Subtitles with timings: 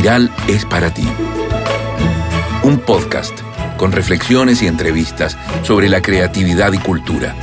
[0.00, 1.06] Espiral es para ti.
[2.62, 3.38] Un podcast
[3.76, 7.34] con reflexiones y entrevistas sobre la creatividad y cultura.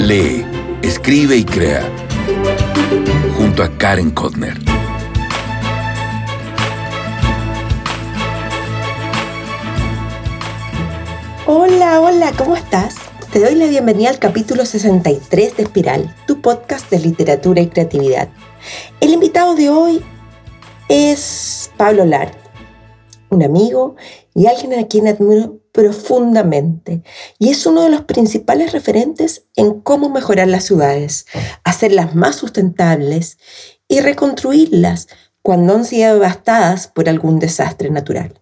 [0.00, 0.46] Lee,
[0.80, 1.86] escribe y crea.
[3.36, 4.56] Junto a Karen Kodner.
[11.44, 12.94] Hola, hola, ¿cómo estás?
[13.30, 18.30] Te doy la bienvenida al capítulo 63 de Espiral, tu podcast de literatura y creatividad.
[19.02, 20.02] El invitado de hoy
[20.88, 22.34] es Pablo Lart,
[23.30, 23.96] un amigo
[24.34, 27.02] y alguien a quien admiro profundamente.
[27.38, 31.26] Y es uno de los principales referentes en cómo mejorar las ciudades,
[31.64, 33.38] hacerlas más sustentables
[33.86, 35.08] y reconstruirlas
[35.42, 38.40] cuando han sido devastadas por algún desastre natural.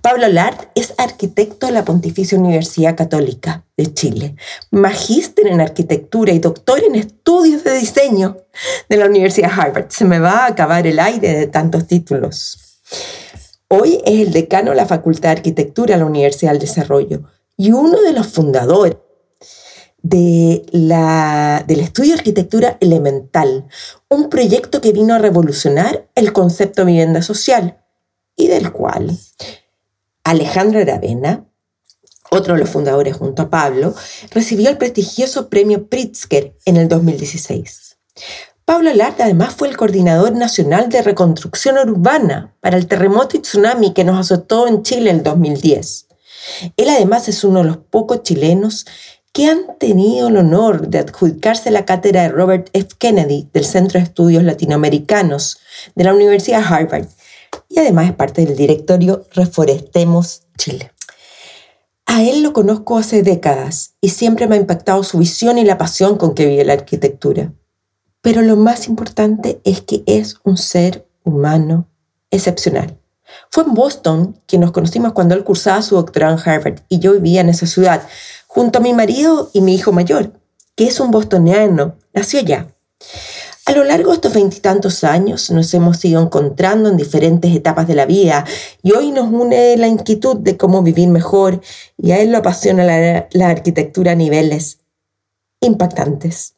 [0.00, 4.36] Pablo Lart es arquitecto de la Pontificia Universidad Católica de Chile,
[4.70, 8.38] magíster en arquitectura y doctor en estudios de diseño
[8.88, 9.90] de la Universidad Harvard.
[9.90, 12.58] Se me va a acabar el aire de tantos títulos.
[13.68, 17.22] Hoy es el decano de la Facultad de Arquitectura de la Universidad del Desarrollo
[17.56, 18.96] y uno de los fundadores
[20.02, 20.64] del
[21.68, 23.68] estudio de arquitectura elemental,
[24.08, 27.81] un proyecto que vino a revolucionar el concepto de vivienda social
[28.42, 29.16] y del cual
[30.24, 31.44] Alejandro Aravena,
[32.30, 33.94] otro de los fundadores junto a Pablo,
[34.30, 37.98] recibió el prestigioso premio Pritzker en el 2016.
[38.64, 43.92] Pablo Larta además fue el coordinador nacional de reconstrucción urbana para el terremoto y tsunami
[43.92, 46.06] que nos azotó en Chile en el 2010.
[46.76, 48.86] Él además es uno de los pocos chilenos
[49.32, 52.88] que han tenido el honor de adjudicarse la cátedra de Robert F.
[52.98, 55.58] Kennedy del Centro de Estudios Latinoamericanos
[55.94, 57.06] de la Universidad Harvard
[57.72, 60.92] y además es parte del directorio Reforestemos Chile.
[62.04, 65.78] A él lo conozco hace décadas y siempre me ha impactado su visión y la
[65.78, 67.54] pasión con que vive la arquitectura.
[68.20, 71.88] Pero lo más importante es que es un ser humano
[72.30, 72.98] excepcional.
[73.50, 77.14] Fue en Boston que nos conocimos cuando él cursaba su doctorado en Harvard y yo
[77.14, 78.06] vivía en esa ciudad,
[78.46, 80.34] junto a mi marido y mi hijo mayor,
[80.76, 82.68] que es un bostoniano, nació allá.
[83.64, 87.94] A lo largo de estos veintitantos años nos hemos ido encontrando en diferentes etapas de
[87.94, 88.44] la vida
[88.82, 91.60] y hoy nos une la inquietud de cómo vivir mejor
[91.96, 94.80] y a él lo apasiona la, arquitectura a niveles
[95.60, 96.56] impactantes.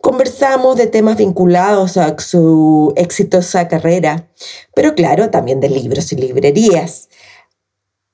[0.00, 4.28] Conversamos de temas vinculados a su exitosa carrera,
[4.72, 7.08] pero claro, también de libros y librerías.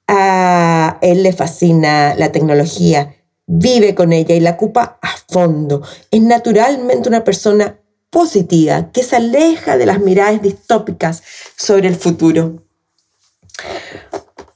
[0.08, 3.14] A él le fascina la tecnología,
[3.46, 5.82] vive con ella y la ocupa a fondo.
[6.10, 7.78] Es naturalmente una persona
[8.10, 11.22] positiva, que se aleja de las miradas distópicas
[11.56, 12.62] sobre el futuro.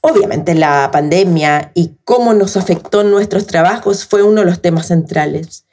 [0.01, 5.65] Obviamente la pandemia y cómo nos afectó nuestros trabajos fue uno de los temas centrales.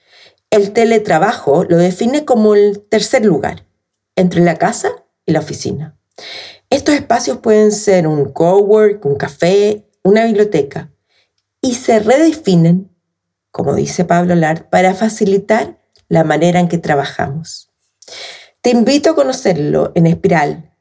[0.50, 3.66] El teletrabajo lo define como el tercer lugar,
[4.16, 4.91] entre la casa
[5.25, 5.99] y la oficina.
[6.71, 10.91] Estos espacios pueden ser un cowork, un café, una biblioteca,
[11.60, 12.91] y se redefinen,
[13.50, 15.78] como dice Pablo Lart, para facilitar
[16.08, 17.70] la manera en que trabajamos.
[18.60, 20.72] Te invito a conocerlo en Espiral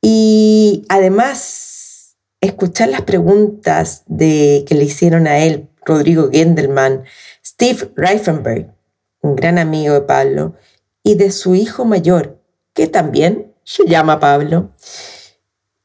[0.00, 7.04] y además escuchar las preguntas de, que le hicieron a él Rodrigo Gendelman,
[7.44, 8.74] Steve Reifenberg,
[9.20, 10.54] un gran amigo de Pablo,
[11.02, 12.40] y de su hijo mayor,
[12.74, 14.70] que también se llama Pablo.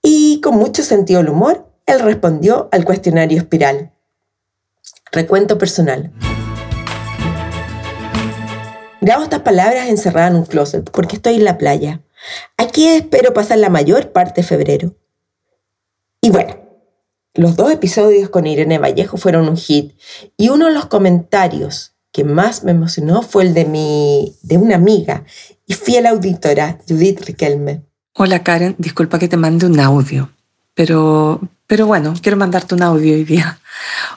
[0.01, 3.91] Y con mucho sentido del humor, él respondió al cuestionario Espiral.
[5.11, 6.11] Recuento personal.
[9.03, 12.01] Grabo estas palabras encerrada en un closet porque estoy en la playa.
[12.55, 14.95] Aquí espero pasar la mayor parte de febrero.
[16.21, 16.55] Y bueno,
[17.33, 19.93] los dos episodios con Irene Vallejo fueron un hit
[20.37, 24.75] y uno de los comentarios que más me emocionó fue el de mi de una
[24.75, 25.23] amiga
[25.65, 27.81] y fiel auditora, Judith Riquelme.
[28.13, 30.29] Hola Karen, disculpa que te mande un audio,
[30.75, 33.59] pero, pero bueno, quiero mandarte un audio hoy día.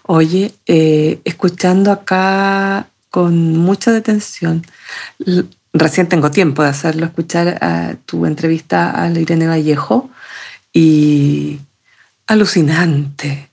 [0.02, 4.66] Oye, eh, escuchando acá con mucha detención.
[5.72, 10.10] Recién tengo tiempo de hacerlo, escuchar tu entrevista a Irene Vallejo
[10.72, 11.60] y
[12.26, 13.50] alucinante,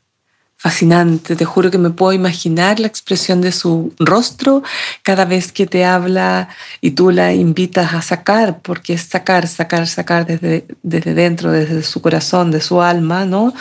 [0.58, 1.36] fascinante.
[1.36, 4.64] Te juro que me puedo imaginar la expresión de su rostro
[5.04, 6.50] cada vez que te habla
[6.82, 11.84] y tú la invitas a sacar, porque es sacar, sacar, sacar desde, desde dentro, desde
[11.84, 13.54] su corazón, de su alma, ¿no?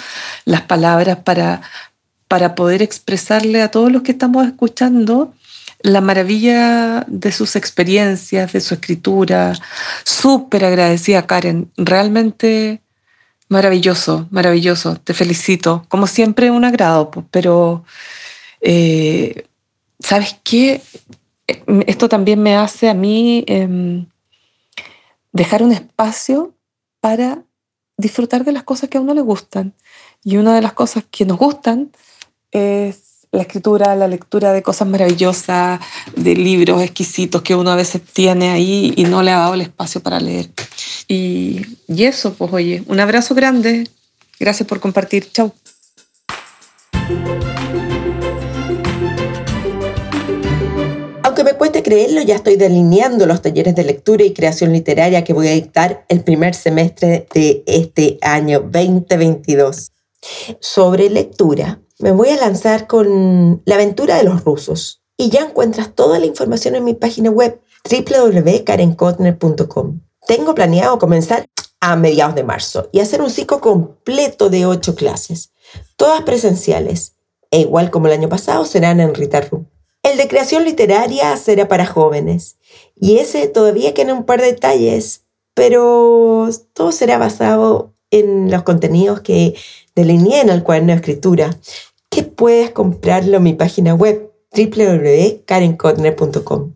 [0.47, 1.61] Las palabras para,
[2.27, 5.35] para poder expresarle a todos los que estamos escuchando
[5.83, 9.55] la maravilla de sus experiencias, de su escritura.
[10.05, 11.71] Súper agradecida, Karen.
[11.77, 12.83] Realmente
[13.49, 14.97] maravilloso, maravilloso.
[14.97, 15.85] Te felicito.
[15.89, 17.85] Como siempre, un agrado, pero
[18.61, 19.47] eh,
[19.99, 20.83] ¿sabes qué?
[21.87, 24.07] Esto también me hace a mí em,
[25.33, 26.55] dejar un espacio
[27.01, 27.43] para
[27.97, 29.75] disfrutar de las cosas que a uno le gustan.
[30.23, 31.91] Y una de las cosas que nos gustan
[32.51, 35.81] es la escritura, la lectura de cosas maravillosas,
[36.17, 39.61] de libros exquisitos que uno a veces tiene ahí y no le ha dado el
[39.61, 40.51] espacio para leer.
[41.07, 43.89] Y, y eso, pues oye, un abrazo grande.
[44.39, 45.31] Gracias por compartir.
[45.31, 45.53] Chau.
[51.23, 55.33] Aunque me cueste creerlo, ya estoy delineando los talleres de lectura y creación literaria que
[55.33, 59.93] voy a dictar el primer semestre de este año 2022.
[60.59, 65.03] Sobre lectura, me voy a lanzar con La aventura de los rusos.
[65.17, 67.61] Y ya encuentras toda la información en mi página web
[67.91, 70.01] www.karenkotner.com.
[70.27, 71.47] Tengo planeado comenzar
[71.81, 75.53] a mediados de marzo y hacer un ciclo completo de ocho clases,
[75.97, 77.17] todas presenciales,
[77.51, 79.41] e igual como el año pasado serán en Rita
[80.03, 82.57] el de creación literaria será para jóvenes
[82.99, 89.21] y ese todavía queda un par de detalles, pero todo será basado en los contenidos
[89.21, 89.55] que
[89.95, 91.51] delineé en el cuaderno de escritura,
[92.11, 96.75] que puedes comprarlo en mi página web www.karenkotner.com.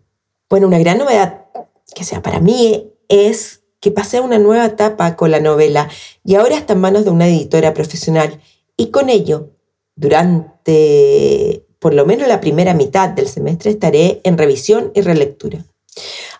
[0.49, 1.45] Bueno, una gran novedad,
[1.93, 5.87] que sea para mí, es que pasé a una nueva etapa con la novela
[6.23, 8.41] y ahora está en manos de una editora profesional
[8.77, 9.51] y con ello,
[9.95, 15.63] durante por lo menos la primera mitad del semestre estaré en revisión y relectura.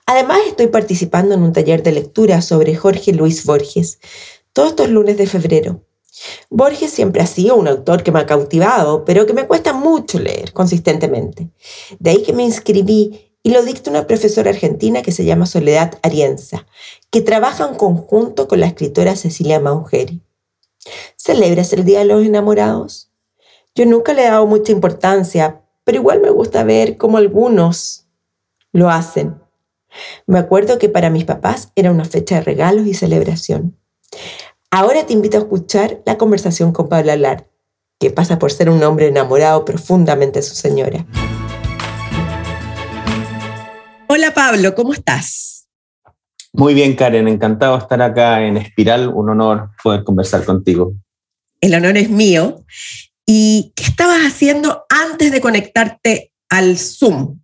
[0.08, 4.00] Además, estoy participando en un taller de lectura sobre Jorge Luis Borges,
[4.54, 5.85] todos estos lunes de febrero.
[6.50, 10.20] Borges siempre ha sido un autor que me ha cautivado, pero que me cuesta mucho
[10.20, 11.50] leer consistentemente.
[12.00, 16.00] De ahí que me inscribí y lo dicta una profesora argentina que se llama Soledad
[16.02, 16.66] Arienza,
[17.12, 20.22] que trabaja en conjunto con la escritora Cecilia Maugeri.
[21.16, 23.12] ¿Celebras el Día de los Enamorados?
[23.76, 28.08] Yo nunca le he dado mucha importancia, pero igual me gusta ver cómo algunos
[28.72, 29.40] lo hacen.
[30.26, 33.78] Me acuerdo que para mis papás era una fecha de regalos y celebración.
[34.72, 37.46] Ahora te invito a escuchar la conversación con Pablo Alar,
[38.00, 41.06] que pasa por ser un hombre enamorado profundamente de su señora.
[44.08, 45.68] Hola Pablo, ¿cómo estás?
[46.54, 50.94] Muy bien, Karen, encantado de estar acá en Espiral, un honor poder conversar contigo.
[51.62, 52.64] El honor es mío
[53.26, 57.40] ¿Y qué estabas haciendo antes de conectarte al Zoom?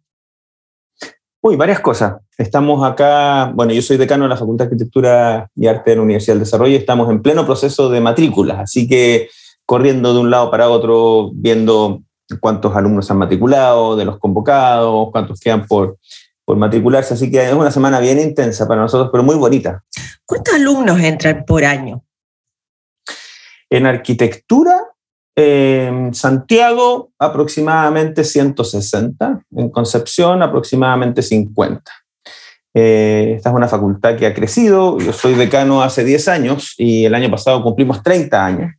[1.43, 2.21] Uy, varias cosas.
[2.37, 6.03] Estamos acá, bueno, yo soy decano de la Facultad de Arquitectura y Arte de la
[6.03, 9.27] Universidad del Desarrollo y estamos en pleno proceso de matrículas, así que
[9.65, 12.03] corriendo de un lado para otro, viendo
[12.39, 15.97] cuántos alumnos han matriculado, de los convocados, cuántos quedan por,
[16.45, 19.83] por matricularse, así que es una semana bien intensa para nosotros, pero muy bonita.
[20.23, 22.03] ¿Cuántos alumnos entran por año?
[23.67, 24.80] En arquitectura
[25.35, 29.43] en Santiago, aproximadamente 160.
[29.55, 31.91] En Concepción, aproximadamente 50.
[32.73, 34.97] Eh, esta es una facultad que ha crecido.
[34.99, 38.71] Yo soy decano hace 10 años y el año pasado cumplimos 30 años.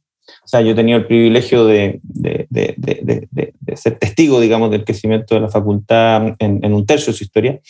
[0.44, 2.00] O sea, yo he tenido el privilegio de,
[3.74, 7.60] ser testigo, digamos, del crecimiento de la facultad en, un tercio de su historia.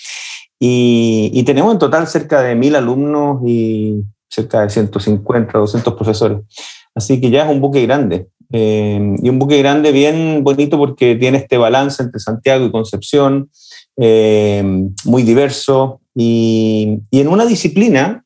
[0.59, 6.39] Y, y, tenemos en total cerca de mil alumnos y cerca de 150, 200 profesores.
[6.95, 8.29] Así que ya es un buque grande.
[8.53, 13.51] Eh, y un buque grande bien bonito porque tiene este balance entre Santiago y Concepción,
[13.97, 14.63] eh,
[15.05, 18.25] muy diverso y, y, en una disciplina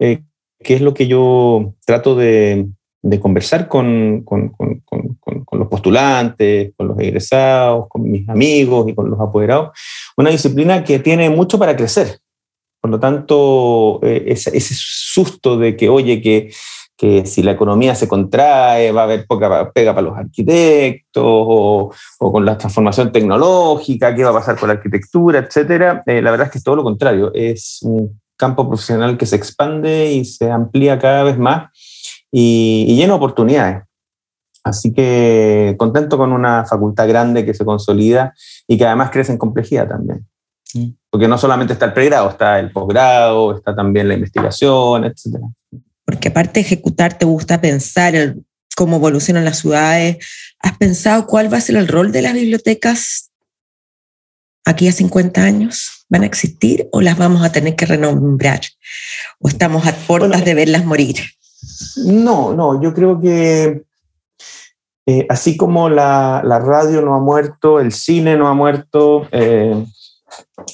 [0.00, 0.22] eh,
[0.58, 2.66] que es lo que yo trato de,
[3.02, 8.94] de conversar con, con, con, con, los postulantes, con los egresados, con mis amigos y
[8.94, 9.78] con los apoderados,
[10.16, 12.18] una disciplina que tiene mucho para crecer.
[12.80, 16.50] Por lo tanto, ese, ese susto de que, oye, que
[16.96, 21.92] que si la economía se contrae va a haber poca pega para los arquitectos o,
[22.18, 26.02] con la transformación tecnológica, qué va a pasar con la arquitectura, etcétera.
[26.06, 29.36] Eh, la verdad es que es todo lo contrario, es un campo profesional que se
[29.36, 31.70] expande y se amplía cada vez más
[32.30, 33.82] y, y lleno de oportunidades.
[34.64, 38.32] Así que contento con una facultad grande que se consolida
[38.68, 40.26] y que además crece en complejidad también.
[41.10, 45.48] Porque no solamente está el pregrado, está el posgrado, está también la investigación, etcétera
[46.12, 48.36] porque aparte de ejecutar, te gusta pensar
[48.76, 50.18] cómo evolucionan las ciudades.
[50.58, 53.30] ¿Has pensado cuál va a ser el rol de las bibliotecas
[54.66, 56.04] aquí a 50 años?
[56.10, 58.60] ¿Van a existir o las vamos a tener que renombrar?
[59.38, 61.16] ¿O estamos a puertas de verlas morir?
[62.04, 63.82] No, no, yo creo que
[65.06, 69.82] eh, así como la, radio no ha muerto, el cine no ha muerto, eh,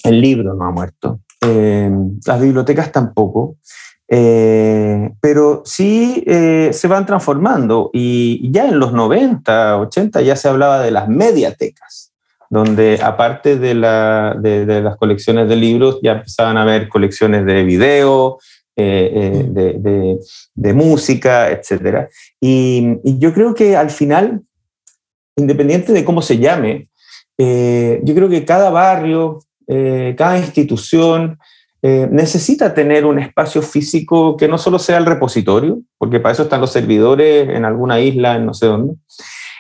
[0.03, 1.89] el libro no ha muerto, eh,
[2.27, 3.57] las bibliotecas tampoco.
[4.11, 10.49] Eh, pero sí eh, se van transformando y ya en los 90, 80 ya se
[10.49, 12.15] hablaba de las mediatecas,
[12.49, 17.65] donde aparte de, la, de, las colecciones de libros ya empezaban a haber colecciones de
[17.65, 18.39] video,
[18.75, 20.19] de,
[20.73, 22.09] música, etc.
[22.41, 24.41] Y, y, yo creo que al final,
[25.37, 26.89] independiente de cómo se llame,
[27.37, 31.39] yo creo que cada barrio, cada institución,
[31.81, 36.43] eh, necesita tener un espacio físico que no solo sea el repositorio, porque para eso
[36.43, 38.95] están los servidores en alguna isla, en no sé dónde,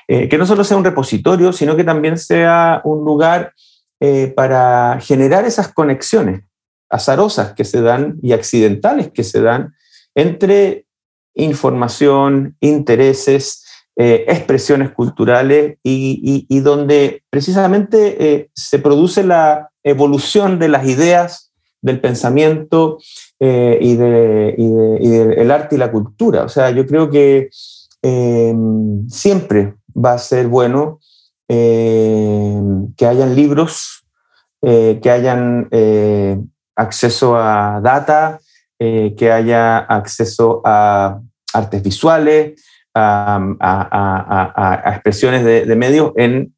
[0.09, 3.53] eh, que no solo sea un repositorio, sino que también sea un lugar
[4.01, 6.43] eh, para generar esas conexiones
[6.91, 9.75] azarosas que se dan y accidentales que se dan
[10.15, 10.87] entre
[11.35, 13.65] información, intereses,
[14.01, 21.48] expresiones culturales y, y donde precisamente se produce la evolución de las ideas
[21.81, 22.99] del pensamiento
[23.39, 26.45] eh, y, del arte y la cultura.
[26.45, 27.51] O sea, yo creo que
[28.03, 31.01] em, siempre va a ser bueno
[31.49, 34.05] em, que hayan libros,
[34.63, 36.39] eh, que hayan eh,
[36.77, 38.41] acceso a data,
[38.81, 41.21] que haya acceso a
[41.53, 42.63] artes visuales,
[42.95, 46.55] a, expresiones de, de medios en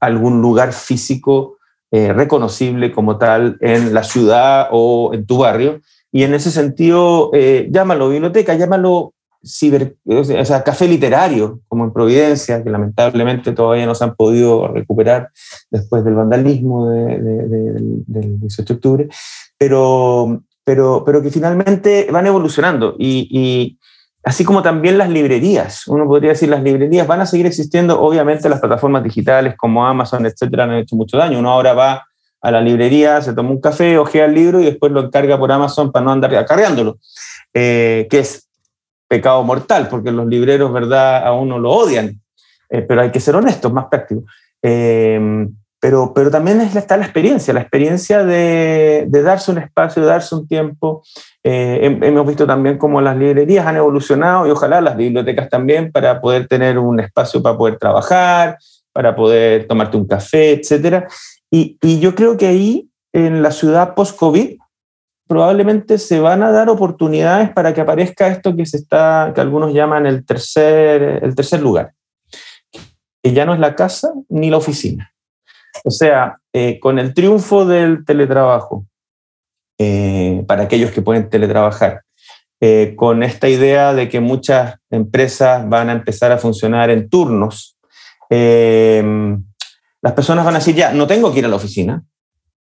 [0.00, 1.57] algún lugar físico
[1.90, 5.80] eh, reconocible como tal en la ciudad o en tu barrio.
[6.12, 9.14] Y en ese sentido, eh, llámalo biblioteca, llámalo
[9.44, 14.68] ciber, o sea, café literario, como en Providencia, que lamentablemente todavía no se han podido
[14.68, 15.30] recuperar
[15.70, 19.08] después del vandalismo del 18 de octubre,
[19.56, 22.96] pero, pero, pero que finalmente van evolucionando.
[22.98, 23.78] y,
[24.24, 25.86] Así como también las librerías.
[25.86, 28.00] Uno podría decir las librerías van a seguir existiendo.
[28.00, 31.38] Obviamente las plataformas digitales como Amazon, etcétera, han hecho mucho daño.
[31.38, 32.04] Uno ahora va
[32.40, 35.50] a la librería, se toma un café, ojea el libro y después lo encarga por
[35.50, 36.98] Amazon para no andar acarreándolo,
[37.52, 38.48] eh, que es
[39.08, 42.20] pecado mortal, porque los libreros, ¿verdad?, a uno lo odian.
[42.70, 44.24] Eh, pero hay que ser honestos, más prácticos.
[44.62, 45.48] Eh,
[45.80, 50.48] pero, pero también está la experiencia, la experiencia de, darse un espacio, de darse un
[50.48, 51.02] tiempo.
[51.44, 56.20] Eh, hemos visto también cómo las librerías han evolucionado y ojalá las bibliotecas también para
[56.20, 58.58] poder tener un espacio para poder trabajar,
[58.92, 61.04] para poder tomarte un café, etc.
[61.48, 64.58] Y, y yo creo que ahí, en la ciudad post-COVID,
[65.28, 69.72] probablemente se van a dar oportunidades para que aparezca esto que, se está, que algunos
[69.72, 71.92] llaman el tercer, el tercer lugar,
[73.22, 75.12] que ya no es la casa ni la oficina
[75.84, 78.86] o sea, eh, con el triunfo del teletrabajo,
[79.78, 82.02] eh, para aquellos que pueden teletrabajar,
[82.60, 87.76] eh, con esta idea de que muchas empresas van a empezar a funcionar en turnos,
[88.30, 92.02] las personas van a decir, ya, no tengo que ir a la oficina,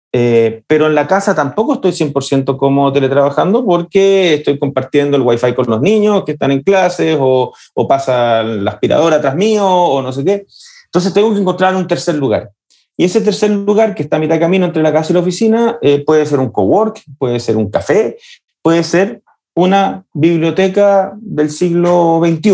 [0.10, 5.66] pero en la casa tampoco estoy 100% como teletrabajando porque estoy compartiendo el wifi con
[5.68, 10.14] los niños que están en clases o, o pasa la aspiradora tras mío o no
[10.14, 10.46] sé qué.
[10.86, 12.52] Entonces tengo que encontrar un tercer lugar.
[13.00, 15.22] Y ese tercer lugar, que está a mitad de camino entre la casa y la
[15.22, 18.18] oficina, eh, puede ser un cowork, puede ser un café,
[18.62, 19.22] puede ser
[19.56, 22.52] una biblioteca del siglo XXI,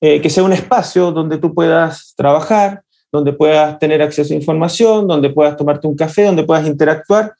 [0.00, 2.82] eh, que sea un espacio donde tú puedas trabajar,
[3.12, 7.34] donde puedas tener acceso a información, donde puedas tomarte un café, donde puedas interactuar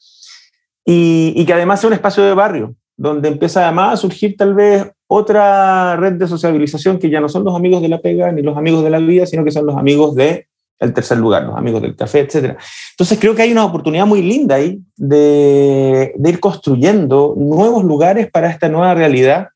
[0.85, 4.85] y, que además sea un espacio de barrio, donde empieza además a surgir tal vez
[5.07, 8.55] otra red de sociabilización que ya no son los amigos de la pega ni los
[8.55, 10.48] amigos de la vida, sino que son los amigos de
[10.79, 12.57] el tercer lugar, los amigos del café, etc.
[12.91, 18.49] Entonces creo que hay una oportunidad muy linda ahí de, ir construyendo nuevos lugares para
[18.49, 19.49] esta nueva realidad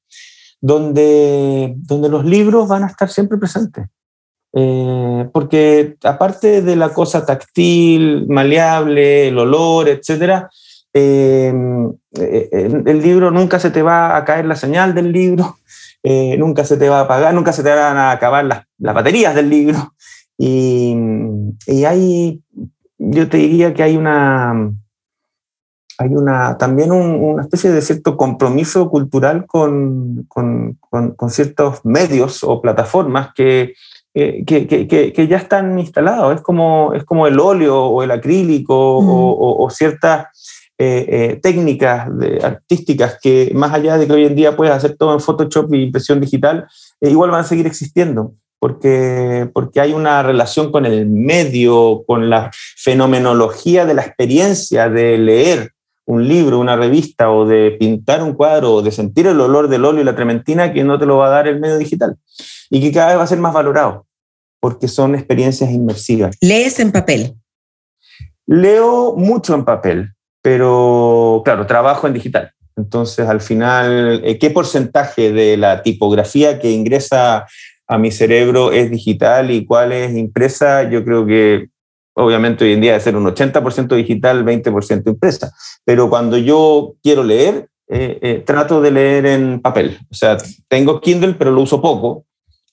[0.60, 3.86] donde, donde los libros van a estar siempre presentes.
[4.56, 10.46] Eh, porque aparte de la cosa táctil, maleable, el olor, etc.,
[10.96, 11.52] eh,
[12.20, 15.58] eh, el libro nunca se te va a caer la señal del libro,
[16.38, 19.34] nunca se te va a apagar, nunca se te van a acabar las, las baterías
[19.34, 19.94] del libro.
[20.38, 20.96] Y,
[21.68, 22.42] y, hay,
[22.98, 24.74] yo te diría que hay una,
[25.98, 32.62] hay una, también una especie de cierto compromiso cultural con, con, con, ciertos medios o
[32.62, 33.74] plataformas que,
[34.14, 36.36] que, que, que, ya están instalados.
[36.36, 40.28] Es como, es como el óleo o el acrílico o, o, ciertas
[40.78, 42.10] eh, eh, técnicas
[42.42, 45.84] artísticas que más allá de que hoy en día puedes hacer todo en Photoshop y
[45.84, 46.68] impresión digital,
[47.00, 52.30] eh, igual van a seguir existiendo porque, porque hay una relación con el medio, con
[52.30, 55.74] la fenomenología de la experiencia de leer
[56.06, 59.84] un libro, una revista o de pintar un cuadro o de sentir el olor del
[59.84, 62.16] óleo y la trementina que no te lo va a dar el medio digital
[62.70, 64.08] y que cada vez va a ser más valorado
[64.62, 66.38] porque son experiencias inmersivas.
[66.40, 67.34] ¿Lees en papel?
[68.46, 72.54] Leo mucho en papel, pero claro, trabajo en digital.
[72.78, 77.46] Entonces, al final, eh, ¿qué porcentaje de la tipografía que ingresa
[77.88, 81.70] a mi cerebro es digital y cuál es impresa, yo creo que
[82.16, 85.52] obviamente hoy en día debe ser un 80% digital, 20% impresa.
[85.84, 87.68] Pero cuando yo quiero leer,
[88.46, 89.98] trato de leer en papel.
[90.12, 90.38] O sea,
[90.68, 92.26] tengo Kindle, pero lo uso poco.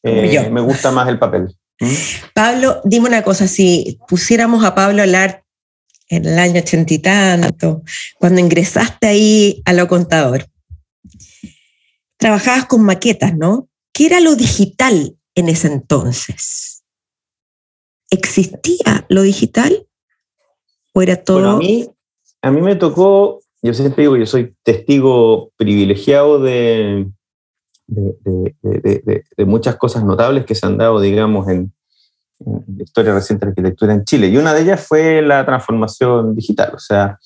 [0.03, 1.55] me gusta más el papel.
[1.81, 1.95] ¿Mm?
[2.35, 5.45] Pablo, dime una cosa, si pusiéramos a Pablo hablar
[6.11, 7.83] en el año ochenta y tanto,
[8.19, 10.45] cuando ingresaste ahí a lo contador,
[12.19, 13.70] trabajabas con maquetas, ¿no?
[14.01, 16.83] ¿Qué era lo digital en ese entonces?
[18.11, 19.87] ¿Existía lo digital?
[20.95, 21.51] ¿O era todo?
[21.51, 21.87] a, mí,
[22.41, 27.11] a mí me tocó, yo siempre digo, yo soy testigo privilegiado de,
[27.87, 31.71] de, muchas cosas notables que se han dado, digamos, en,
[32.39, 34.29] la historia reciente de la arquitectura en Chile.
[34.29, 36.73] Y una de ellas fue la transformación digital.
[36.75, 37.19] O sea,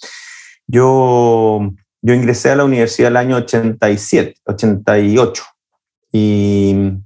[0.67, 1.71] yo,
[2.03, 5.45] yo ingresé a la universidad el año 87, 88
[6.17, 7.03] y,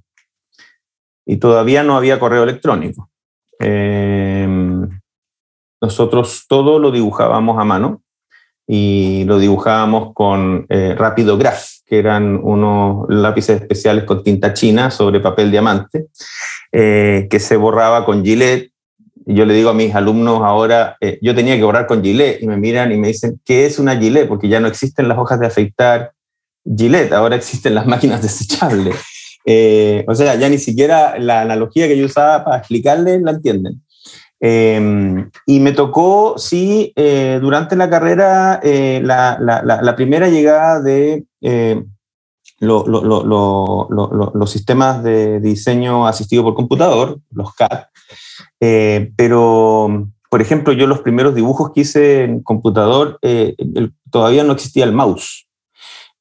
[1.41, 3.11] todavía no había correo electrónico.
[3.59, 4.89] Em,
[5.81, 8.03] nosotros todo lo dibujábamos a mano
[8.67, 14.91] y lo dibujábamos con eh, Rápido Graph, que eran unos lápices especiales con tinta china
[14.91, 16.09] sobre papel diamante,
[16.73, 18.73] eh, que se borraba con Gillette.
[19.25, 22.47] Yo le digo a mis alumnos ahora, eh, yo tenía que borrar con Gillette y
[22.47, 24.29] me miran y me dicen, ¿qué es una Gillette?
[24.29, 26.13] Porque ya no existen las hojas de afeitar
[26.77, 28.97] Gillette, ahora existen las máquinas desechables.
[30.07, 33.83] o sea, ya ni siquiera la analogía que yo usaba para explicarles la entienden.
[34.41, 40.81] Em, y me tocó, sí, eh, durante la carrera, eh, la, la, la, primera llegada
[40.81, 41.83] de eh,
[42.61, 43.89] lo, lo,
[44.33, 47.87] los sistemas de diseño asistido por computador, los CAD.
[49.17, 53.19] pero, por ejemplo, yo los primeros dibujos que hice en computador,
[54.11, 55.48] todavía no existía el mouse.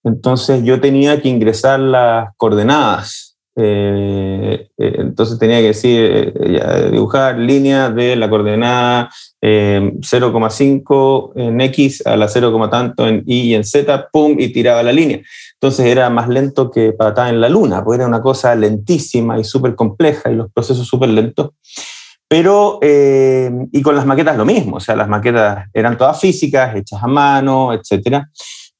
[0.03, 3.27] Entonces yo tenía que ingresar las coordenadas
[3.59, 9.09] eh, eh, entonces tenía que decir, eh, dibujar línea de la coordenada
[9.41, 14.83] 0,5 en X a la 0, tanto en Y y en Z, pum, y tiraba
[14.83, 15.21] la línea.
[15.53, 19.43] Entonces era más lento que patada en la luna, porque era una cosa lentísima y
[19.43, 21.51] súper compleja y los procesos súper lentos.
[22.27, 27.01] Pero, y con las maquetas lo mismo, o sea, las maquetas eran todas físicas, hechas
[27.01, 28.25] a mano, etc.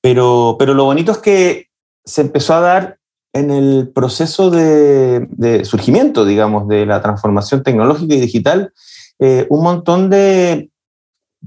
[0.02, 1.68] Pero, pero lo bonito es que
[2.06, 2.98] se empezó a dar
[3.34, 5.28] en el proceso de,
[5.64, 8.74] surgimiento, digamos, de la transformación tecnológica y digital,
[9.20, 10.70] eh, un montón de,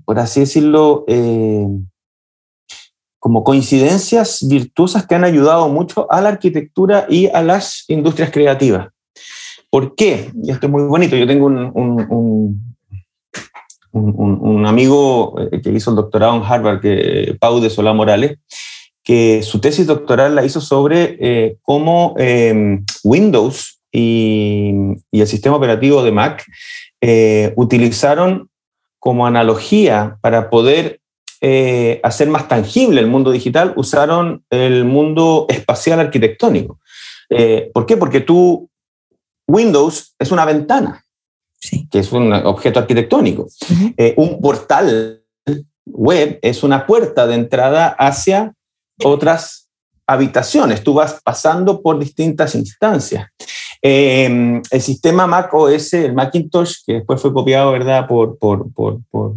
[0.05, 1.67] por así decirlo, eh,
[3.19, 8.89] como coincidencias virtuosas que han ayudado mucho a la arquitectura y a las industrias creativas.
[9.71, 10.33] ¿Por qué?
[10.43, 11.17] Y esto es muy bonito.
[11.17, 12.70] Yo tengo un,
[13.92, 18.38] amigo eh, que hizo el doctorado en Harvard, que, Pau de Solá Morales,
[19.03, 24.72] que su tesis doctoral la hizo sobre eh, cómo em, Windows y,
[25.11, 26.44] el sistema operativo de Mac
[27.00, 28.48] eh, utilizaron
[28.98, 31.00] como analogía para poder
[31.40, 36.79] eh, hacer más tangible el mundo digital, usaron el mundo espacial arquitectónico.
[37.74, 37.96] ¿Por qué?
[37.96, 38.68] Porque tú,
[39.48, 41.05] Windows es una ventana,
[41.90, 43.49] que es un objeto arquitectónico.
[44.16, 45.23] un portal
[45.87, 48.55] web es una puerta de entrada hacia
[49.03, 49.68] otras
[50.07, 53.29] habitaciones, tú vas pasando por distintas instancias.
[53.81, 58.07] Em, el sistema Mac OS, el Macintosh, que después fue copiado ¿verdad?
[58.07, 59.35] Por, por, por, por,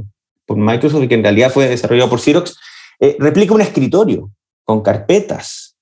[0.56, 2.56] Microsoft y que en realidad fue desarrollado por Xerox,
[3.00, 4.30] eh, replica un escritorio
[4.64, 5.76] con carpetas,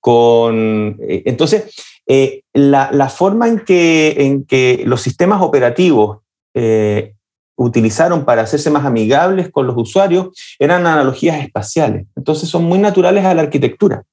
[0.00, 0.96] con...
[1.00, 1.74] Eh, entonces,
[2.06, 6.18] eh, la, forma en que, en que los sistemas operativos
[7.56, 12.06] utilizaron para hacerse más amigables con los usuarios eran analogías espaciales.
[12.14, 14.04] Entonces son muy naturales a la arquitectura.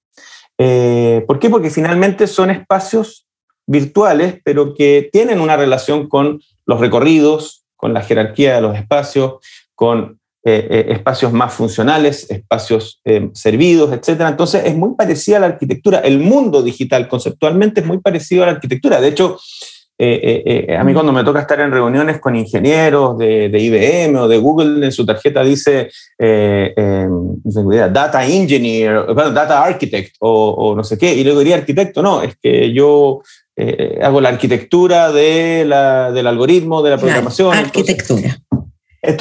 [0.57, 1.49] Eh, ¿Por qué?
[1.49, 3.27] Porque finalmente son espacios
[3.67, 9.35] virtuales, pero que tienen una relación con los recorridos, con la jerarquía de los espacios,
[9.75, 13.01] con eh, eh, espacios más funcionales, espacios
[13.33, 14.21] servidos, etc.
[14.27, 15.99] Entonces es muy parecida a la arquitectura.
[15.99, 18.99] El mundo digital conceptualmente es muy parecido a la arquitectura.
[18.99, 19.13] De
[19.99, 20.95] eh, eh, eh, a mí mm.
[20.95, 25.05] cuando me toca estar en reuniones con ingenieros de, IBM o de Google, en su
[25.05, 32.23] tarjeta dice Data Engineer, Data Architect o, no sé qué, y luego diría arquitecto, no,
[32.23, 33.21] es que yo
[34.01, 37.53] hago la arquitectura de la, del algoritmo, de la programación.
[37.53, 38.39] arquitectura.
[38.51, 38.52] Entonces,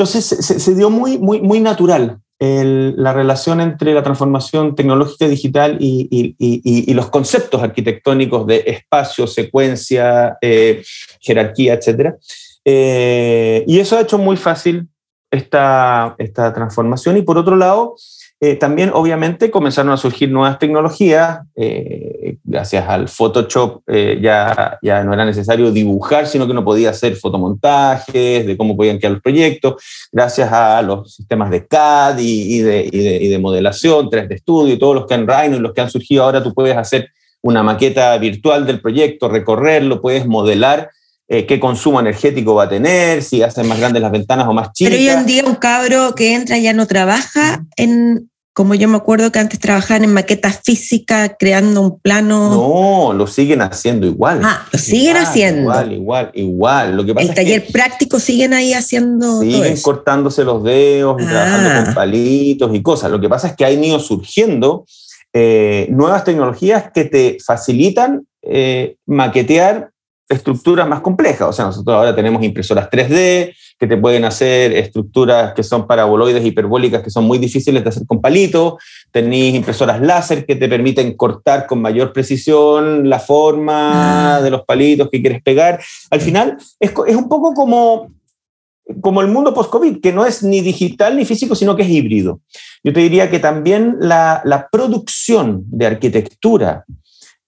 [0.06, 7.08] se, dio muy, muy, muy natural la relación entre la transformación tecnológica digital y, los
[7.08, 10.82] conceptos arquitectónicos de espacio, secuencia, eh,
[11.20, 12.14] jerarquía, etc.
[12.64, 14.88] Eh, y eso ha hecho muy fácil
[15.30, 17.94] esta, esta transformación y por otro lado,
[18.44, 21.42] eh, también, obviamente, comenzaron a surgir nuevas tecnologías.
[21.54, 26.90] Eh, gracias al Photoshop eh, ya, ya no era necesario dibujar, sino que uno podía
[26.90, 29.80] hacer fotomontajes de cómo podían quedar los proyectos.
[30.10, 34.76] Gracias a los sistemas de CAD y, de, y de, y de modelación, 3D Studio
[34.76, 37.10] todos los que han Rhino y los que han surgido ahora, tú puedes hacer
[37.42, 40.90] una maqueta virtual del proyecto, recorrerlo, puedes modelar
[41.28, 44.92] qué consumo energético va a tener, si hacen más grandes las ventanas o más chicas.
[44.92, 48.98] Pero hoy en día un cabro que entra ya no trabaja en, como yo me
[48.98, 52.50] acuerdo que antes trabajaban en maquetas físicas, creando un plano.
[52.50, 54.40] No, lo siguen haciendo igual.
[54.44, 55.62] Ah, lo siguen haciendo.
[55.62, 56.96] Igual, igual, igual.
[56.96, 59.40] Lo que pasa el taller práctico siguen ahí haciendo.
[59.40, 61.94] Siguen cortándose los dedos y trabajando con ah.
[61.94, 63.10] palitos y cosas.
[63.10, 64.84] Lo que pasa es que han ido surgiendo
[65.32, 69.92] eh, nuevas tecnologías que te facilitan eh, maquetear
[70.32, 71.48] estructuras más complejas.
[71.48, 76.44] O sea, nosotros ahora tenemos impresoras 3D que te pueden hacer estructuras que son paraboloides
[76.44, 78.74] hiperbólicas que son muy difíciles de hacer con palitos.
[79.10, 85.08] Tenéis impresoras láser que te permiten cortar con mayor precisión la forma de los palitos
[85.10, 85.80] que quieres pegar.
[86.10, 88.12] Al final es, es un poco como,
[89.00, 92.40] como el mundo post-COVID, que no es ni digital ni físico, sino que es híbrido.
[92.84, 96.84] Yo te diría que también la, la producción de arquitectura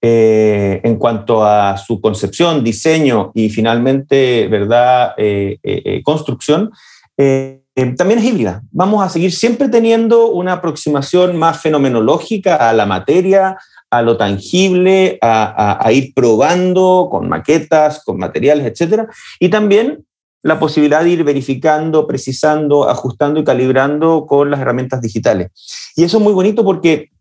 [0.06, 6.70] eh, en cuanto a su concepción, diseño y finalmente, ¿verdad?, eh, eh, construcción,
[7.16, 8.60] también es híbrida.
[8.70, 13.56] Vamos a seguir siempre teniendo una aproximación más fenomenológica a la materia,
[13.88, 19.04] a lo tangible, a, ir probando con maquetas, con materiales, etc.
[19.40, 20.04] Y también
[20.42, 25.48] la posibilidad de ir verificando, precisando, ajustando y calibrando con las herramientas digitales.
[25.96, 27.13] Y eso es muy bonito porque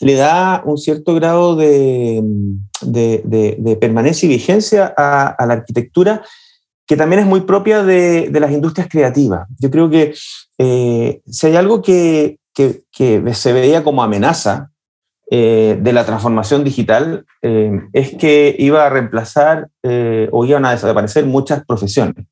[0.00, 2.22] le da un cierto grado de,
[3.80, 6.22] permanencia y vigencia a, la arquitectura
[6.86, 9.48] que también es muy propia de, las industrias creativas.
[9.58, 10.14] Yo creo que
[10.58, 14.70] eh, si hay algo que, se veía como amenaza
[15.30, 19.68] eh, de la transformación digital, eh, es que iba a reemplazar
[20.30, 22.26] o iban a desaparecer muchas profesiones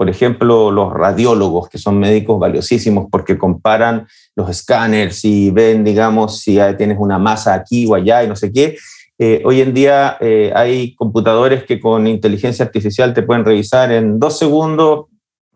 [0.00, 6.40] por ejemplo, los radiólogos, que son médicos valiosísimos porque comparan los escáneres y ven, digamos,
[6.40, 8.78] si tienes una masa aquí o allá y no sé qué.
[9.18, 14.18] Eh, hoy en día eh, hay computadores que con inteligencia artificial te pueden revisar en
[14.18, 15.08] dos segundos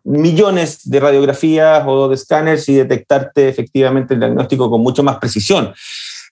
[0.05, 5.73] millones de radiografías o de escáneres y detectarte efectivamente el diagnóstico con mucho más precisión.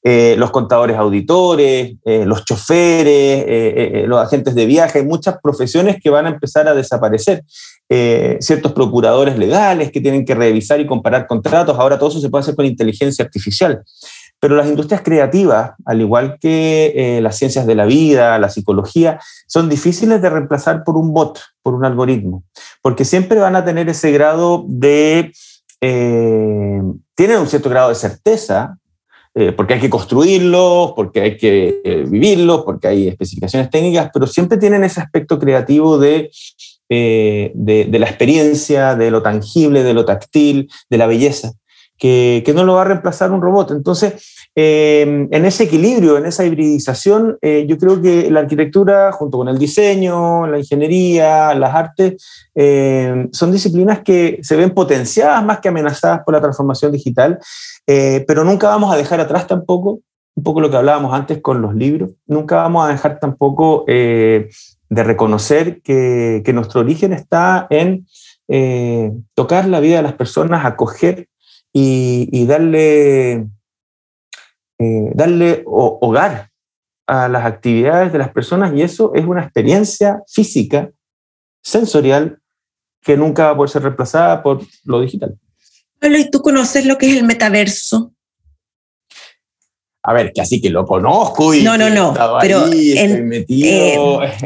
[0.05, 6.31] Eh, los contadores auditores, los choferes, los agentes de viaje, muchas profesiones que van a
[6.31, 7.43] empezar a desaparecer.
[7.95, 11.79] Eh, ciertos procuradores legales que tienen que revisar y comparar contratos.
[11.79, 13.83] Ahora todo eso se puede hacer con inteligencia artificial.
[14.41, 19.21] Pero las industrias creativas, al igual que eh, las ciencias de la vida, la psicología,
[19.47, 22.45] son difíciles de reemplazar por un bot, por un algoritmo,
[22.81, 25.31] porque siempre van a tener ese grado de...
[25.83, 26.81] Eh,
[27.15, 28.79] tienen un cierto grado de certeza,
[29.57, 34.85] porque hay que construirlos, porque hay que vivirlos, porque hay especificaciones técnicas, pero siempre tienen
[34.85, 36.31] ese aspecto creativo de
[36.95, 41.53] eh, de, la experiencia, de lo tangible, de lo táctil, de la belleza,
[41.97, 43.71] que, no lo va a reemplazar un robot.
[43.71, 44.13] Entonces,
[44.55, 49.49] eh, en ese equilibrio, en esa hibridización, eh, yo creo que la arquitectura, junto con
[49.49, 52.23] el diseño, la ingeniería, las artes,
[53.33, 57.39] son disciplinas que se ven potenciadas más que amenazadas por la transformación digital,
[57.87, 60.01] pero nunca vamos a dejar atrás tampoco
[60.35, 63.87] un poco lo que hablábamos antes con los libros, nunca vamos a dejar tampoco
[64.93, 68.07] de reconocer que, nuestro origen está en
[68.49, 71.29] eh, tocar la vida de las personas, acoger
[71.73, 73.47] y, darle,
[74.79, 76.51] eh, darle hogar
[77.07, 80.91] a las actividades de las personas y eso es una experiencia física,
[81.63, 82.39] sensorial,
[83.01, 85.39] que nunca va a poder ser reemplazada por lo digital.
[86.03, 88.12] ¿y tú conoces lo que es el metaverso?
[90.03, 93.39] A ver, que así que lo conozco y no, no, no, pero eh,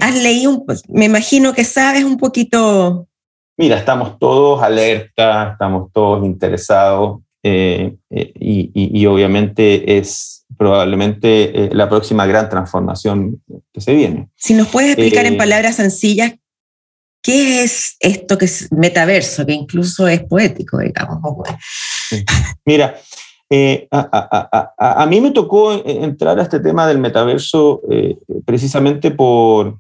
[0.01, 3.07] has leído, un, me imagino que sabes un poquito.
[3.57, 12.27] Mira, estamos todos alerta, estamos todos interesados eh, eh, y, obviamente es probablemente la próxima
[12.27, 13.43] gran transformación
[13.73, 14.29] que se viene.
[14.35, 16.35] Si nos puedes explicar en palabras sencillas
[17.27, 21.19] ¿Qué es esto que es metaverso, que incluso es poético, digamos?
[22.65, 22.97] Mira,
[23.49, 29.79] eh, a, mí me tocó entrar a este tema del metaverso eh, precisamente por,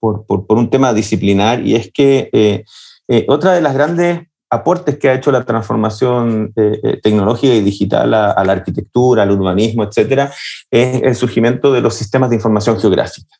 [0.00, 5.14] por, un tema disciplinar y es que eh, otra de las grandes aportes que ha
[5.14, 6.54] hecho la transformación
[7.02, 10.32] tecnológica y digital a, la arquitectura, al urbanismo, etcétera,
[10.70, 13.36] es el surgimiento de los sistemas de información geográfica.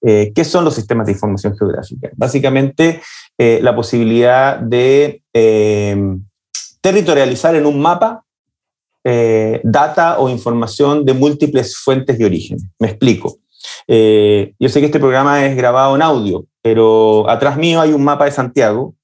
[0.00, 2.10] ¿Qué son los sistemas de información geográfica?
[2.16, 3.00] Básicamente,
[3.38, 5.22] la posibilidad de
[6.80, 8.24] territorializar en un mapa
[9.04, 12.58] data o información de múltiples fuentes y origen.
[12.78, 13.38] Me explico.
[13.88, 18.26] yo sé que este programa es grabado en audio, pero atrás mío hay un mapa
[18.26, 18.94] de Santiago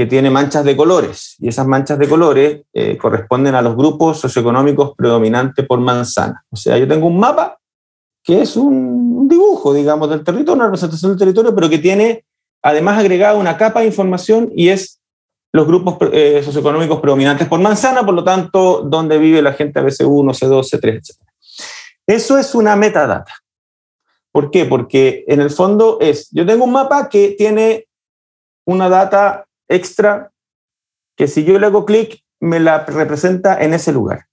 [0.00, 4.18] que tiene manchas de colores y esas manchas de colores eh, corresponden a los grupos
[4.18, 6.42] socioeconómicos predominantes por manzana.
[6.48, 7.58] O sea, yo tengo un mapa
[8.22, 12.24] que es un dibujo, digamos, del territorio, una representación del territorio, pero que tiene
[12.62, 14.99] además agregado una capa de información y es
[15.52, 20.38] los grupos eh, socioeconómicos predominantes por manzana, por lo tanto, donde vive la gente ABC1,
[20.38, 21.16] C2, C3, etc.
[22.06, 23.34] Eso es una metadata.
[24.32, 24.64] ¿Por qué?
[24.64, 27.88] Porque en el fondo es, yo tengo un mapa que tiene
[28.64, 30.30] una data extra
[31.16, 34.26] que si yo le hago clic me la representa en ese lugar.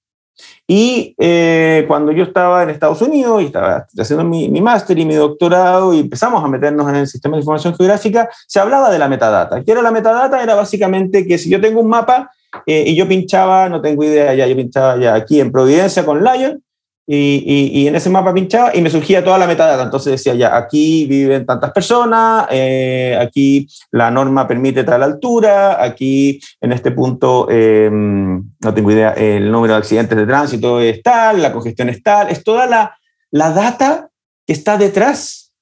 [0.67, 5.15] Y eh, cuando yo estaba en Estados Unidos y estaba haciendo mi, máster y mi
[5.15, 9.08] doctorado y empezamos a meternos en el sistema de información geográfica, se hablaba de la
[9.08, 9.63] metadata.
[9.63, 10.43] ¿Qué era la metadata?
[10.43, 12.32] Era básicamente que si yo tengo un mapa
[12.65, 16.23] eh, y yo pinchaba, no tengo idea ya, yo pinchaba ya aquí en Providencia con
[16.23, 16.62] Lion,
[17.09, 19.83] y, en ese mapa pinchaba y me surgía toda la metadata.
[19.83, 26.41] Entonces decía, ya, aquí viven tantas personas, eh, aquí la norma permite tal altura, aquí
[26.59, 31.41] en este punto, eh, no tengo idea, el número de accidentes de tránsito es tal,
[31.41, 32.97] la congestión es tal, es toda la,
[33.31, 34.09] la data
[34.45, 35.53] que está detrás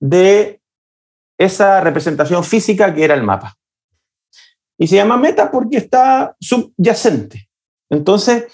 [0.00, 0.60] de
[1.36, 3.54] esa representación física que era el mapa.
[4.78, 7.48] Y se llama meta porque está subyacente.
[7.90, 8.44] Entonces,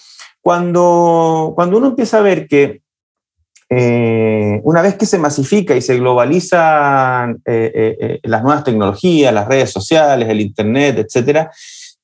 [0.42, 2.82] cuando, cuando uno empieza a ver que
[3.72, 9.46] eh, una vez que se masifica y se globalizan eh, eh, las nuevas tecnologías, las
[9.46, 11.52] redes sociales, el Internet, etcétera,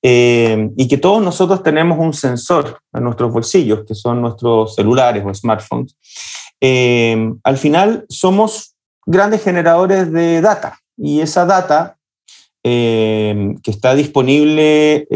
[0.00, 5.34] y que todos nosotros tenemos un sensor en nuestros bolsillos, que son nuestros celulares o
[5.34, 5.96] smartphones,
[7.42, 10.78] al final somos grandes generadores de data.
[10.96, 11.96] Y esa data
[12.62, 15.08] que está disponible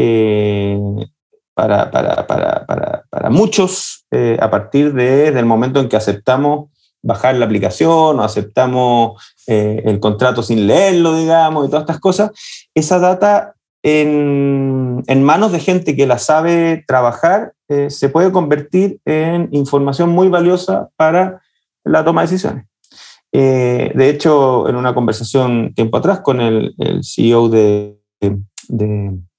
[1.53, 2.65] para, para, para,
[3.09, 6.69] para muchos eh, a partir de, del momento en que aceptamos
[7.03, 12.31] bajar la aplicación o aceptamos eh, el contrato sin leerlo, digamos, y todas estas cosas,
[12.75, 19.49] esa data en, manos de gente que la sabe trabajar eh, se puede convertir en
[19.51, 21.41] información muy valiosa para
[21.83, 22.65] la toma de decisiones.
[23.31, 27.97] de hecho, en una conversación tiempo atrás con el, el CEO de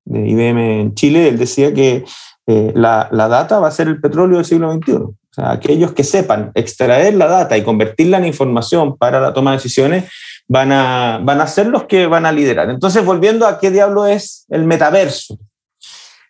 [0.04, 2.04] de IBM en Chile, él decía que
[2.46, 4.92] eh, la, la, data va a ser el petróleo del siglo XXI.
[4.92, 9.52] O sea, aquellos que sepan extraer la data y convertirla en información para la toma
[9.52, 10.04] de decisiones
[10.48, 12.68] van a, van a ser los que van a liderar.
[12.68, 15.38] Entonces, volviendo a qué diablo es el metaverso.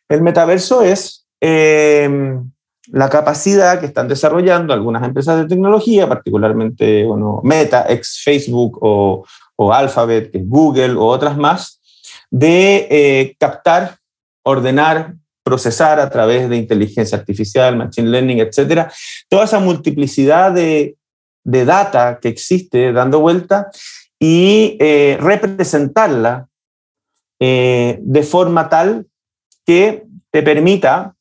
[0.09, 2.49] El metaverso es em,
[2.89, 9.25] la capacidad que están desarrollando algunas empresas de tecnología, particularmente bueno, Meta, ex Facebook o,
[9.57, 11.82] o Alphabet, Google o otras más,
[12.33, 13.99] de eh, captar,
[14.42, 15.14] ordenar,
[15.45, 18.90] procesar a través de inteligencia artificial, machine learning, etcétera,
[19.29, 20.97] toda esa multiplicidad de,
[21.45, 23.68] data que existe dando vuelta
[24.18, 26.49] y eh, representarla
[27.40, 29.07] eh, de forma tal
[29.66, 31.14] que te permita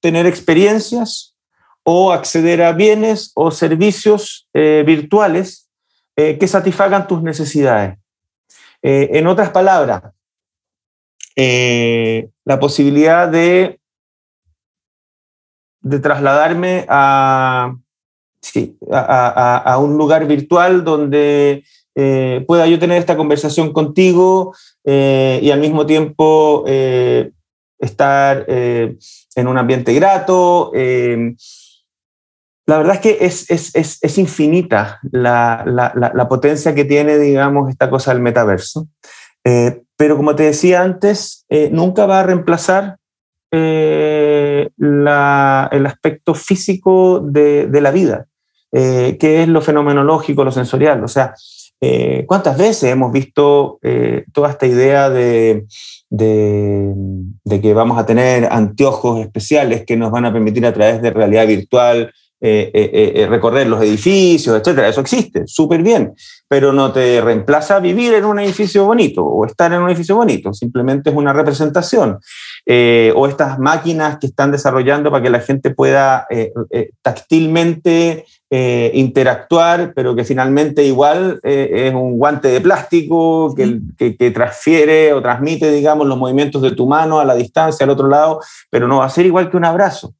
[0.00, 1.36] tener experiencias
[1.84, 5.68] o acceder a bienes o servicios virtuales
[6.16, 7.96] que satisfagan tus necesidades.
[8.82, 10.02] en otras palabras,
[11.38, 13.78] eh, la posibilidad de,
[15.82, 17.76] de trasladarme a,
[18.90, 21.62] a, un lugar virtual donde
[21.94, 29.58] eh, pueda yo tener esta conversación contigo eh, y al mismo tiempo estar en un
[29.58, 30.72] ambiente grato.
[30.72, 37.18] la verdad es que es, es, es, es infinita la, la, la, potencia que tiene,
[37.18, 38.88] digamos, esta cosa del metaverso.
[39.96, 42.98] Pero como te decía antes, eh, nunca va a reemplazar
[43.50, 48.26] eh, el aspecto físico de, la vida,
[48.72, 51.02] eh, que es lo fenomenológico, lo sensorial.
[51.02, 51.34] O sea,
[52.26, 53.78] ¿cuántas veces hemos visto
[54.32, 55.66] toda esta idea de,
[56.10, 61.10] de, que vamos a tener anteojos especiales que nos van a permitir a través de
[61.10, 62.12] realidad virtual
[62.48, 64.86] eh, eh, eh, recorrer los edificios, etcétera.
[64.86, 66.14] Eso existe, súper bien,
[66.46, 70.54] pero no te reemplaza vivir en un edificio bonito o estar en un edificio bonito,
[70.54, 72.20] simplemente es una representación.
[73.16, 76.28] o estas máquinas que están desarrollando para que la gente pueda
[77.02, 85.20] táctilmente interactuar, pero que finalmente igual es un guante de plástico que, que, transfiere o
[85.20, 88.98] transmite, digamos, los movimientos de tu mano a la distancia, al otro lado, pero no
[88.98, 90.14] va a ser igual que un abrazo.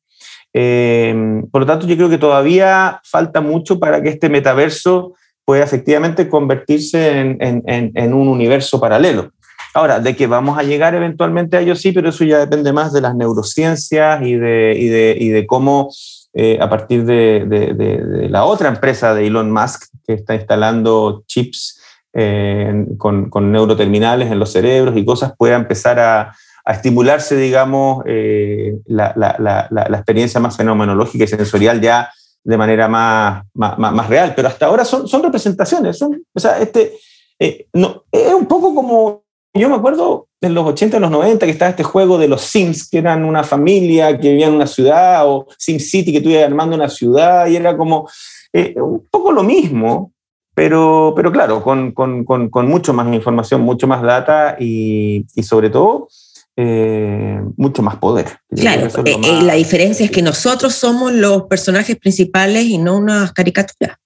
[0.59, 5.13] Em, por lo tanto, yo creo que todavía falta mucho para que este metaverso
[5.45, 9.33] pueda efectivamente convertirse en, un universo paralelo.
[9.75, 12.95] Ahora, de que vamos a llegar eventualmente a ello, sí, pero eso ya depende más
[12.95, 15.91] de las neurociencias y de, cómo
[16.33, 21.83] eh, a partir de, de, la otra empresa de Elon Musk, que está instalando chips
[22.15, 26.33] eh, con, con, neuroterminales en los cerebros y cosas, pueda empezar a,
[26.67, 32.11] a estimularse, digamos, eh, la, la, la, la, experiencia más fenomenológica y sensorial ya
[32.43, 34.33] de manera más, más, más real.
[34.35, 35.97] Pero hasta ahora son, son representaciones.
[35.97, 36.99] Son, o sea, este,
[37.73, 39.23] no, es un poco como
[39.55, 42.91] yo me acuerdo en los 80, los 90, que estaba este juego de los Sims,
[42.91, 46.77] que eran una familia que vivía en una ciudad, o Sim City, que estuviera armando
[46.77, 48.09] una ciudad, y era como
[48.53, 50.13] eh, un poco lo mismo,
[50.55, 55.71] pero, pero claro, con, con, con, mucho más información, mucho más data y, y sobre
[55.71, 56.09] todo
[56.57, 58.39] eh, mucho más poder.
[58.49, 63.99] Claro, eh, la diferencia es que nosotros somos los personajes principales y no unas caricaturas.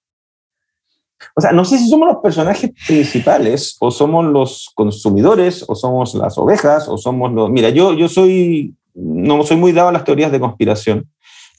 [1.37, 6.15] O sea, no sé si somos los personajes principales o somos los consumidores o somos
[6.15, 7.51] las ovejas o somos los...
[7.51, 11.09] Mira, yo, yo soy, no soy muy dado a las teorías de conspiración,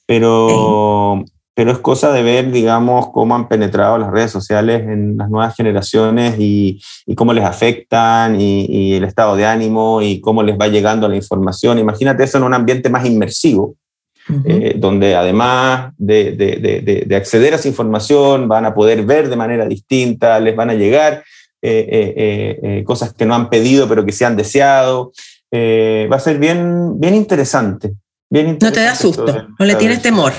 [0.04, 5.28] pero, pero es cosa de ver, digamos, cómo han penetrado las redes sociales en las
[5.28, 10.42] nuevas generaciones y, y cómo les afectan y, y, el estado de ánimo y cómo
[10.42, 11.78] les va llegando la información.
[11.78, 13.76] Imagínate eso en un ambiente más inmersivo
[14.44, 19.34] eh, donde además de, de, de, acceder a esa información van a poder ver de
[19.34, 21.24] manera distinta, les van a llegar
[21.60, 25.12] eh, eh, cosas que no han pedido pero que se han deseado.
[25.52, 27.94] va a ser bien, bien interesante.
[28.30, 30.32] Bien no te da susto, no le tienes temor.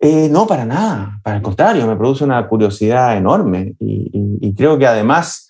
[0.00, 1.20] No, para nada.
[1.22, 5.48] Para el contrario, me produce una curiosidad enorme y, y, creo que además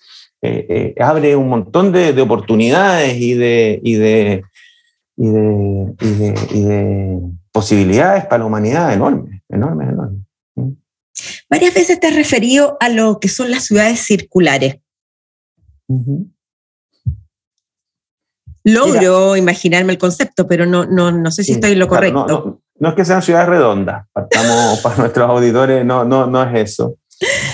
[0.99, 4.43] abre un montón de, oportunidades y de, y de,
[5.15, 7.19] y de, y de, y de
[7.51, 10.21] posibilidades para la humanidad enormes, enormes, enormes.
[10.55, 10.71] ¿Mm?
[11.49, 14.77] Varias veces te has referido a lo que son las ciudades circulares.
[18.63, 22.25] Logro imaginarme el concepto, pero no, no, no sé si estoy en lo correcto.
[22.27, 26.95] no, es que sean ciudades redondas, partamos para nuestros auditores, no, no, no es eso.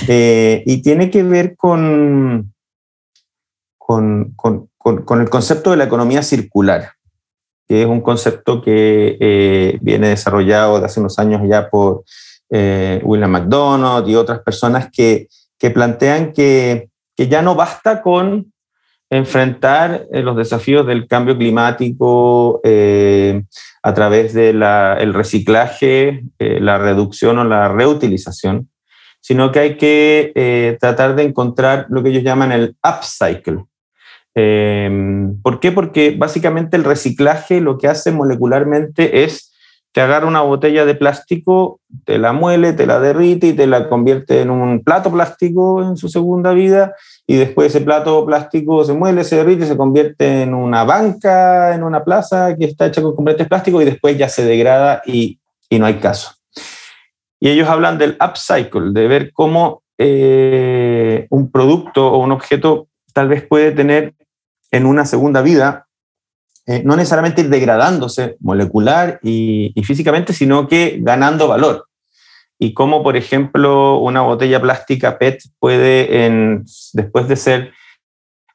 [0.08, 2.54] Eh, y tiene que ver con,
[3.78, 6.92] con, con, con, el concepto de la economía circular
[7.68, 12.04] que es un concepto que eh, viene desarrollado de hace unos años ya por
[12.50, 15.28] eh, William McDonald y otras personas que,
[15.60, 18.54] que plantean que, que, ya no basta con
[19.10, 22.62] enfrentar eh, los desafíos del cambio climático
[23.84, 28.70] a través del el reciclaje, la reducción o la reutilización,
[29.22, 33.63] sino que hay que tratar de encontrar lo que ellos llaman el upcycle,
[35.41, 35.72] ¿Por qué?
[35.72, 39.47] Porque básicamente el reciclaje lo que hace molecularmente es
[39.98, 43.90] te agarra una botella de plástico, te la muele, te la derrite y te la
[43.90, 46.94] convierte en un plato plástico en su segunda vida
[47.26, 51.82] y después ese plato plástico se muele, se derrite, se convierte en una banca, en
[51.82, 55.80] una plaza que está hecha con componentes plásticos y después ya se degrada y, y
[55.80, 56.36] no hay caso.
[57.40, 63.30] Y ellos hablan del upcycle, de ver cómo eh, un producto o un objeto tal
[63.30, 64.14] vez puede tener
[64.70, 65.87] en una segunda vida,
[66.67, 71.88] eh, no necesariamente ir degradándose molecular y, físicamente, sino que ganando valor.
[72.60, 77.73] Y como, por ejemplo, una botella plástica PET puede, en, después de ser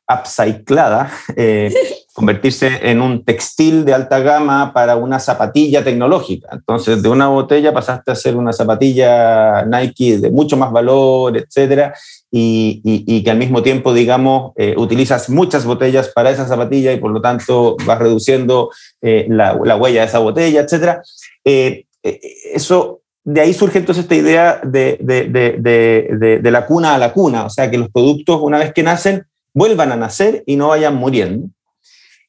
[0.06, 1.72] upcyclada, eh,
[2.12, 6.48] convertirse en un textil de alta gama para una zapatilla tecnológica.
[6.52, 11.94] Entonces, de una botella pasaste a ser una zapatilla Nike de mucho más valor, etcétera,
[12.30, 17.10] y, que al mismo tiempo, digamos, eh, utilizas muchas botellas para esa zapatilla y por
[17.10, 18.70] lo tanto vas reduciendo
[19.00, 20.98] eh, la, huella de esa botella, etc.
[21.44, 27.46] Eh, eso, de ahí surge entonces esta idea de, de, la cuna a la cuna,
[27.46, 30.96] o sea, que los productos una vez que nacen vuelvan a nacer y no vayan
[30.96, 31.48] muriendo.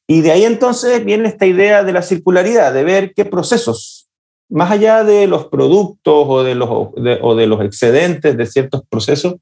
[0.06, 4.08] Y de ahí entonces viene esta idea de la circularidad, de ver qué procesos,
[4.50, 9.36] más allá de los productos o de los, excedentes de ciertos procesos,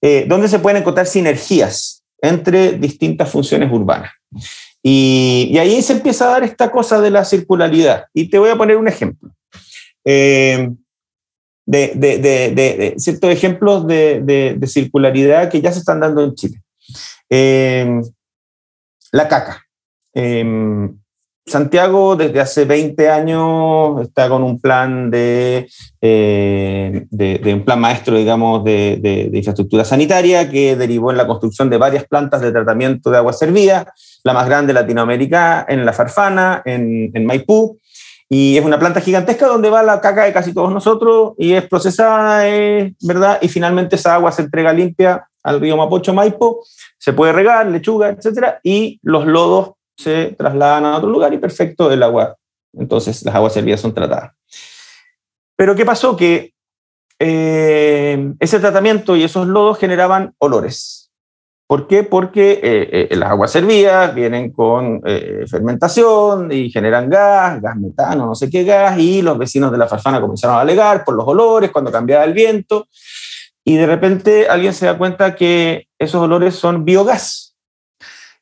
[0.00, 4.12] eh, donde se pueden encontrar sinergias entre distintas funciones urbanas.
[4.82, 8.04] Y, ahí se empieza a dar esta cosa de la circularidad.
[8.14, 9.30] Y te voy a poner un ejemplo.
[10.04, 10.70] Eh,
[11.66, 16.62] de, ciertos ejemplos de, circularidad que ya se están dando en Chile.
[17.28, 18.00] Eh,
[19.10, 19.65] la caca.
[21.48, 25.68] Santiago desde hace 20 años está con un plan de,
[26.00, 31.70] eh, de, un plan maestro, digamos, de, de, infraestructura sanitaria que derivó en la construcción
[31.70, 33.94] de varias plantas de tratamiento de agua servida,
[34.24, 37.78] la más grande de Latinoamérica en La Farfana, en, en Maipú,
[38.28, 41.64] y es una planta gigantesca donde va la caca de casi todos nosotros y es
[41.68, 42.42] procesada,
[43.02, 43.38] ¿verdad?
[43.40, 46.64] Y finalmente esa agua se entrega limpia al río Mapocho Maipo,
[46.98, 51.90] se puede regar, lechuga, etcétera, y los lodos se trasladan a otro lugar y perfecto
[51.90, 52.36] el agua.
[52.72, 54.32] Entonces las aguas servidas son tratadas.
[55.56, 56.16] Pero ¿qué pasó?
[56.16, 56.52] Que
[57.18, 61.10] eh, ese tratamiento y esos lodos generaban olores.
[61.66, 62.04] ¿Por qué?
[62.04, 65.02] Porque eh, eh, las aguas servidas vienen con
[65.50, 69.88] fermentación y generan gas, gas metano, no sé qué gas, y los vecinos de la
[69.88, 72.86] farfana comenzaron a alegar por los olores cuando cambiaba el viento,
[73.64, 77.45] y de repente alguien se da cuenta que esos olores son biogás,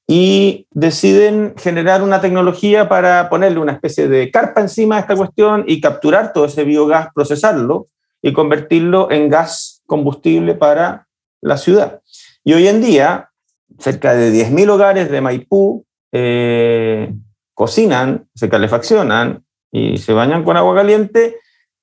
[0.06, 5.64] y deciden generar una tecnología para ponerle una especie de carpa encima de esta cuestión
[5.66, 7.86] y capturar todo ese biogás, procesarlo
[8.20, 11.06] y convertirlo en gas combustible para
[11.40, 12.00] la ciudad.
[12.42, 13.30] Y hoy en día,
[13.78, 17.12] cerca de 10.000 hogares de Maipú eh,
[17.54, 21.36] cocinan, se calefaccionan y se bañan con agua caliente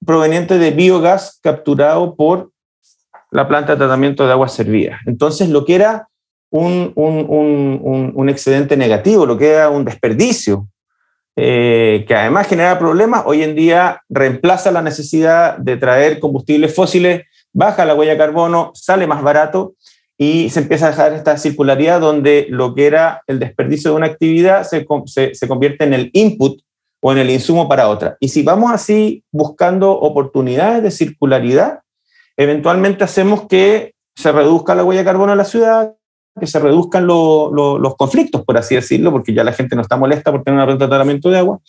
[0.06, 2.52] proveniente de biogás capturado por
[3.32, 5.00] la planta de tratamiento de aguas servidas.
[5.06, 6.10] Entonces, lo que era
[6.52, 6.94] un,
[8.16, 10.68] un, excedente negativo, lo que era un desperdicio,
[11.36, 17.24] eh, que además genera problemas, hoy en día reemplaza la necesidad de traer combustibles fósiles,
[17.54, 19.76] baja la huella de carbono, sale más barato
[20.18, 24.08] y se empieza a dejar esta circularidad donde lo que era el desperdicio de una
[24.08, 24.86] actividad se,
[25.34, 26.62] se, convierte en el input
[27.02, 28.18] o en el insumo para otra.
[28.20, 31.80] Y si vamos así buscando oportunidades de circularidad,
[32.38, 35.96] eventualmente hacemos que se reduzca la huella de carbono en la ciudad,
[36.40, 40.32] que se reduzcan los conflictos, por así decirlo, porque ya la gente no está molesta
[40.32, 41.60] por tener una planta de tratamiento de agua,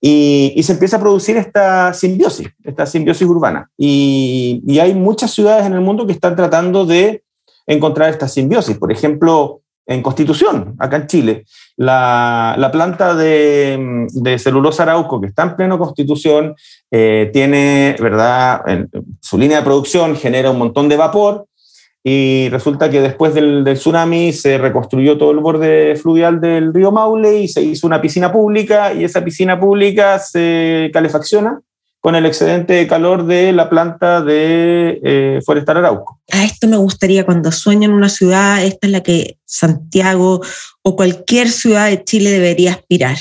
[0.00, 3.70] y, y, se empieza a producir esta simbiosis, esta simbiosis urbana.
[3.78, 7.22] Y, y, hay muchas ciudades en el mundo que están tratando de
[7.66, 8.76] encontrar esta simbiosis.
[8.76, 11.44] Por ejemplo, en Constitución, acá en Chile,
[11.76, 16.54] la, la planta de, de, celulosa Arauco, que está en pleno Constitución,
[16.90, 18.90] eh, tiene, ¿verdad?, en,
[19.20, 21.46] su línea de producción genera un montón de vapor
[22.08, 26.92] y resulta que después del, del, tsunami se reconstruyó todo el borde fluvial del río
[26.92, 31.60] Maule y se hizo una piscina pública y esa piscina pública se calefacciona
[31.98, 36.20] con el excedente de calor de la planta de eh, Forestal Arauco.
[36.30, 40.42] A esto me gustaría, cuando sueño en una ciudad, esta es la que Santiago
[40.82, 43.16] o cualquier ciudad de Chile debería aspirar.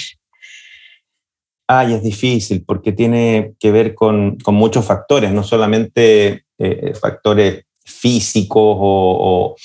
[1.67, 7.65] Ay, es difícil porque tiene que ver con, con muchos factores, no solamente eh, factores
[7.85, 9.55] físicos o,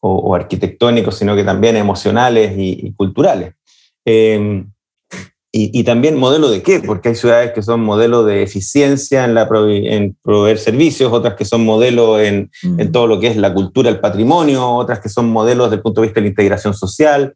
[0.00, 3.54] o, o, arquitectónicos, sino que también emocionales y, y culturales.
[4.04, 4.64] Eh,
[5.52, 9.48] y, también modelo de qué, porque hay ciudades que son modelo de eficiencia en, la
[9.52, 12.92] en proveer servicios, otras que son modelo en, en, mm.
[12.92, 16.00] todo lo que es la cultura, el patrimonio, otras que son modelos desde el punto
[16.00, 17.34] de vista de la integración social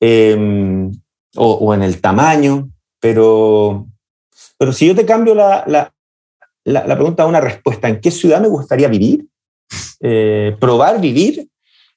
[0.00, 0.90] eh,
[1.36, 2.70] o, o, en el tamaño.
[2.98, 3.86] Pero,
[4.58, 5.92] pero si yo te cambio la, la,
[6.64, 9.26] la, la pregunta a una respuesta, ¿en qué ciudad me gustaría vivir?
[10.06, 11.48] Eh, probar vivir.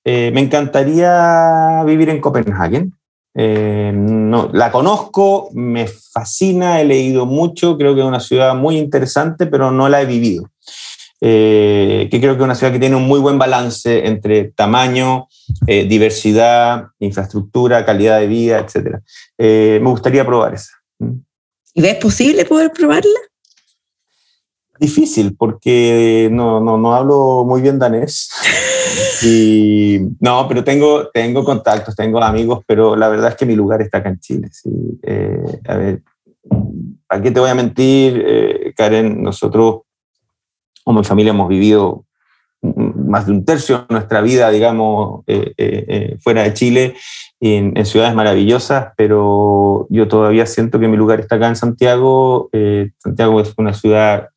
[0.05, 2.87] Eh, me encantaría vivir en Copenhague.
[3.35, 8.77] Eh, no, la conozco, me fascina, he leído mucho, creo que es una ciudad muy
[8.77, 10.49] interesante, pero no la he vivido.
[11.19, 15.27] Que creo que es una ciudad que tiene un muy buen balance entre tamaño,
[15.65, 18.99] diversidad, infraestructura, calidad de vida, etc.
[19.37, 20.73] Me gustaría probar esa.
[21.73, 23.19] ¿Y ves posible poder probarla?
[24.79, 28.29] Difícil, porque no, no, no hablo muy bien danés.
[29.23, 33.81] Y no, pero tengo, tengo contactos, tengo amigos, pero la verdad es que mi lugar
[33.81, 34.47] está acá en Chile.
[34.51, 34.69] ¿sí?
[35.01, 36.03] Eh, a ver,
[37.09, 39.21] ¿a qué te voy a mentir, eh, Karen?
[39.21, 39.81] Nosotros,
[40.83, 42.05] como familia, hemos vivido
[42.61, 46.95] más de un tercio de nuestra vida, digamos, eh, eh, eh fuera de Chile,
[47.39, 52.49] en, en, ciudades maravillosas, pero yo todavía siento que mi lugar está acá en Santiago.
[52.51, 54.29] Eh, Santiago es una ciudad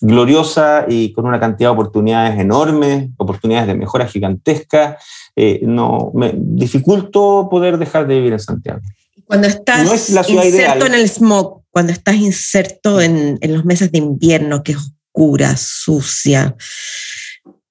[0.00, 4.98] gloriosa y con una cantidad de oportunidades enormes, oportunidades de mejora gigantesca.
[5.34, 8.80] Eh, no, me dificulto poder dejar de vivir en Santiago.
[9.24, 10.86] Cuando estás no es inserto ideal.
[10.86, 15.56] en el smog, cuando estás inserto en, en, los meses de invierno, que es oscura,
[15.56, 16.54] sucia,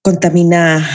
[0.02, 0.86] contaminada.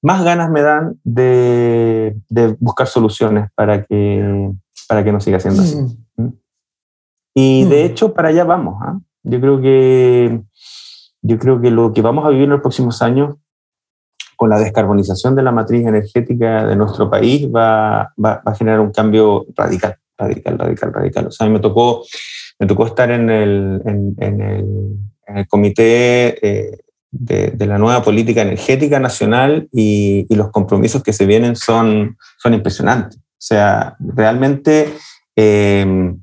[0.00, 4.50] Más ganas me dan de, de buscar soluciones para que,
[4.88, 5.64] para que no siga siendo mm.
[5.64, 6.38] así.
[7.34, 7.86] Y de mm.
[7.86, 8.80] hecho, para allá vamos.
[8.82, 9.00] ¿eh?
[9.24, 10.40] Yo, creo que,
[11.22, 13.36] yo creo que lo que vamos a vivir en los próximos años
[14.36, 18.80] con la descarbonización de la matriz energética de nuestro país va, va, va, a generar
[18.80, 21.26] un cambio radical, radical, radical, radical.
[21.26, 22.04] O sea, a mí me tocó,
[22.58, 24.66] me tocó estar en el, en, en el,
[25.26, 26.78] en el comité eh,
[27.10, 32.16] de, de, la nueva política energética nacional y, y, los compromisos que se vienen son,
[32.38, 33.18] son impresionantes.
[33.18, 34.94] O sea, realmente...
[35.36, 36.14] Eh,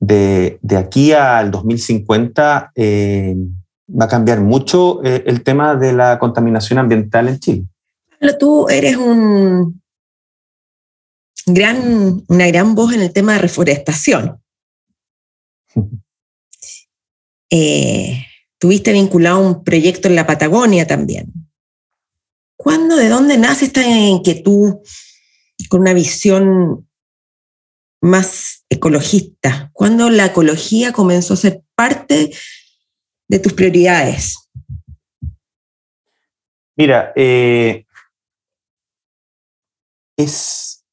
[0.00, 3.34] de, de aquí al 2050, eh,
[3.88, 7.64] va a cambiar mucho eh, el tema de la contaminación ambiental en Chile.
[8.38, 9.80] Tú eres un
[11.46, 14.40] gran, una gran voz en el tema de reforestación.
[17.50, 18.26] Eh,
[18.58, 21.32] tuviste vinculado a un proyecto en la Patagonia también.
[22.58, 24.74] ¿Cuándo, de dónde nace esta inquietud
[25.70, 26.86] con una visión
[28.02, 29.70] más ecologista?
[29.72, 32.30] ¿Cuándo la ecología comenzó a ser parte
[33.28, 34.48] de tus prioridades?
[36.76, 37.84] Mira, eh,
[40.16, 40.84] es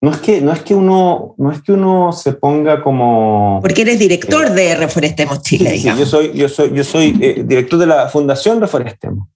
[0.00, 3.82] no es que no es que uno no es que uno se ponga como porque
[3.82, 7.78] eres director eh, de Reforestemos Chile sí, yo soy yo soy yo soy eh, director
[7.80, 9.28] de la Fundación Reforestemos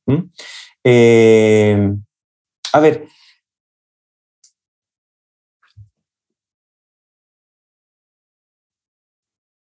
[0.85, 1.93] eh,
[2.73, 3.07] a ver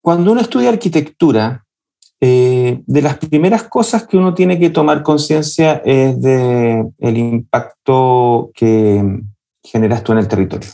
[0.08, 1.66] cuando uno estudia arquitectura
[2.22, 9.04] de las primeras cosas que uno tiene que tomar conciencia es de el impacto que
[9.62, 10.70] generas tú en el territorio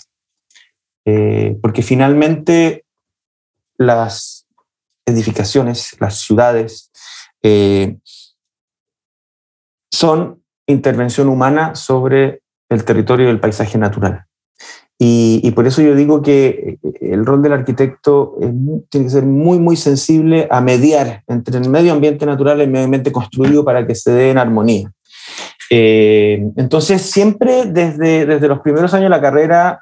[1.05, 2.85] eh, porque finalmente
[3.77, 4.45] las
[5.03, 6.91] edificaciones, las ciudades,
[7.41, 7.97] eh,
[9.91, 14.25] son intervención humana sobre el territorio del paisaje natural.
[15.05, 18.37] Y, por eso yo digo que eh, el rol del arquitecto
[18.89, 22.69] tiene que ser muy, muy sensible a mediar entre el medio ambiente natural y el
[22.69, 24.91] medio ambiente construido para que se dé en armonía.
[25.69, 29.81] entonces, siempre desde, desde los primeros años de la carrera,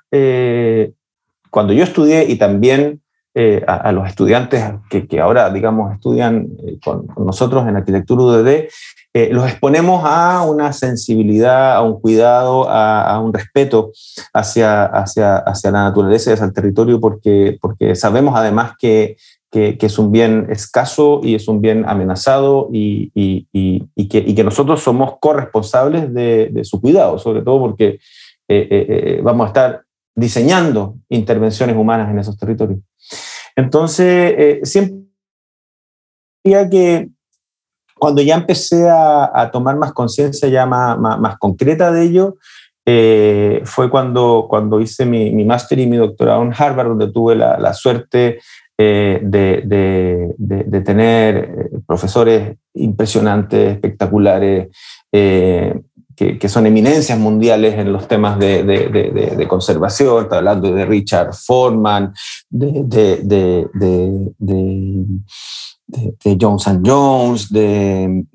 [1.51, 3.01] cuando yo estudié y también
[3.33, 8.67] eh, a, los estudiantes que, ahora, digamos, estudian eh, con, nosotros en arquitectura UDD,
[9.13, 13.93] eh, los exponemos a una sensibilidad, a un cuidado, a, un respeto
[14.33, 19.15] hacia, hacia, hacia, la naturaleza y hacia el territorio, porque, porque sabemos además que,
[19.49, 24.35] que, es un bien escaso y es un bien amenazado y, y, y, que, y
[24.35, 27.99] que, nosotros somos corresponsables de, de, su cuidado, sobre todo porque
[29.23, 29.83] vamos a estar
[30.15, 32.79] diseñando intervenciones humanas en esos territorios.
[33.55, 35.01] Entonces, eh, siempre
[36.43, 37.09] que
[37.99, 42.37] cuando ya empecé a, tomar más conciencia ya más, más, concreta de ello,
[42.85, 47.35] eh, fue cuando, cuando hice mi, mi máster y mi doctorado en Harvard, donde tuve
[47.35, 48.39] la, la suerte
[48.75, 54.69] eh, de, de, de, tener profesores impresionantes, espectaculares,
[56.39, 58.89] que, son eminencias mundiales en los temas de, de,
[59.35, 62.13] de conservación, está hablando de Richard Foreman,
[62.49, 63.57] de,
[66.39, 68.25] Jones Jones, de,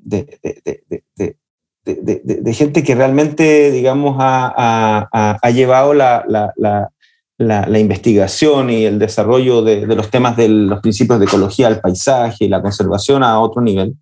[2.53, 6.89] gente que realmente, digamos, ha, ha, ha llevado la, la, la
[7.39, 11.67] la, la, investigación y el desarrollo de, de, los temas de los principios de ecología
[11.67, 13.95] al paisaje y la conservación a otro nivel.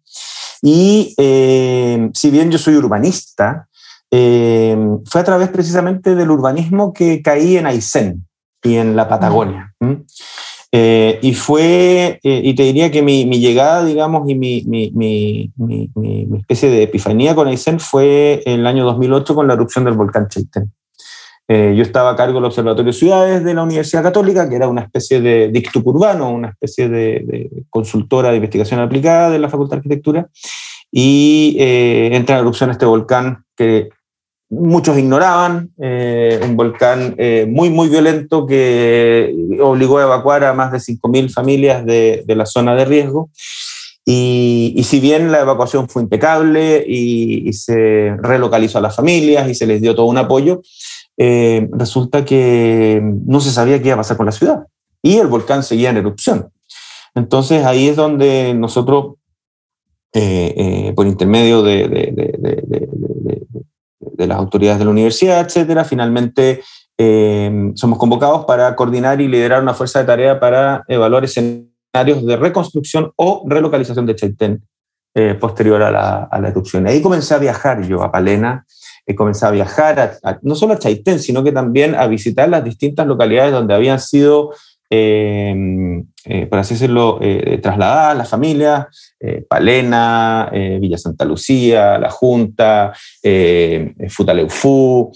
[0.62, 3.68] Y eh, si bien yo soy urbanista,
[4.12, 8.26] eh, fue a través precisamente del urbanismo que caí en Aysén
[8.64, 9.74] y en la Patagonia.
[10.72, 14.92] Eh, y fue, eh, y te diría que mi, mi llegada, digamos, y mi, mi,
[14.94, 15.52] mi,
[16.38, 20.28] especie de epifanía con Aysén fue en el año 2008 con la erupción del volcán
[20.28, 20.72] Chaitén.
[21.48, 24.82] yo estaba a cargo del Observatorio de Ciudades de la Universidad Católica, que era una
[24.82, 29.78] especie de dictup urbano, una especie de, de, consultora de investigación aplicada de la Facultad
[29.78, 30.28] de Arquitectura,
[30.92, 33.90] y entra en erupción este volcán que
[34.50, 40.72] muchos ignoraban, eh, un volcán eh, muy, muy violento que obligó a evacuar a más
[40.72, 43.30] de 5.000 familias de, la zona de riesgo.
[44.08, 49.66] Y, si bien la evacuación fue impecable y, se relocalizó a las familias y se
[49.66, 50.62] les dio todo un apoyo,
[51.18, 54.66] eh, resulta que no se sabía qué iba a pasar con la ciudad
[55.02, 56.50] y el volcán seguía en erupción.
[57.16, 59.16] Entonces ahí es donde nosotros,
[60.96, 62.86] por intermedio de
[64.18, 66.64] de las autoridades de la universidad, etcétera, finalmente
[66.98, 72.38] eh, somos convocados para coordinar y liderar una fuerza de tarea para evaluar escenarios de
[72.38, 74.64] reconstrucción o relocalización de Chaitén
[75.14, 76.88] eh, posterior a la, a erupción.
[76.88, 78.66] Ahí comencé a viajar yo a Palena,
[79.06, 83.06] he comenzado a viajar no solo a Chaitén, sino que también a visitar las distintas
[83.08, 88.88] localidades donde habían sido eh, eh, por así decirlo, eh, trasladadas las familias,
[89.48, 92.94] Palena, Villa Santa Lucía, La Junta,
[94.10, 95.12] Futaleufú,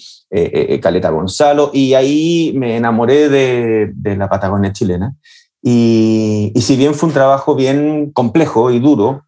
[0.81, 5.13] Caleta Gonzalo, y ahí me enamoré de, de la Patagonia chilena.
[5.61, 9.25] Y, y, si bien fue un trabajo bien complejo y duro,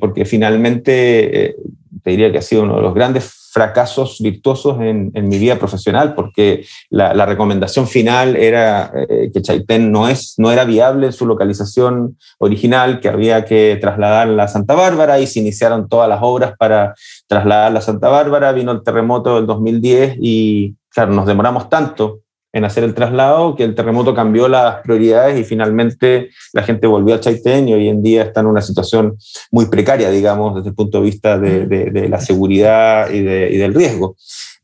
[0.00, 1.56] porque finalmente
[2.02, 6.14] te diría que ha sido uno de los grandes fracasos virtuosos en, mi vida profesional,
[6.14, 11.26] porque la, recomendación final era eh, que Chaitén no, es, no era viable en su
[11.26, 16.54] localización original, que había que trasladarla a Santa Bárbara y se iniciaron todas las obras
[16.58, 16.94] para
[17.26, 18.52] trasladarla a Santa Bárbara.
[18.52, 22.20] Vino el terremoto del 2010 y, claro, nos demoramos tanto
[22.52, 27.14] en hacer el traslado, que el terremoto cambió las prioridades y finalmente la gente volvió
[27.14, 29.16] a Chaitén y hoy en día está en una situación
[29.50, 34.16] muy precaria, digamos, desde el punto de vista de, la seguridad y, del riesgo.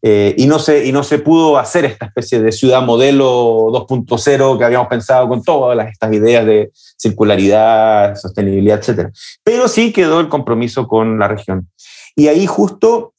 [0.07, 4.59] Eh, y, no se, y no se pudo hacer esta especie de ciudad modelo 2.0
[4.59, 9.09] que habíamos pensado con todas estas ideas de circularidad, sostenibilidad, etc.
[9.43, 11.68] Pero sí quedó el compromiso con la región.
[12.16, 13.13] Y ahí justo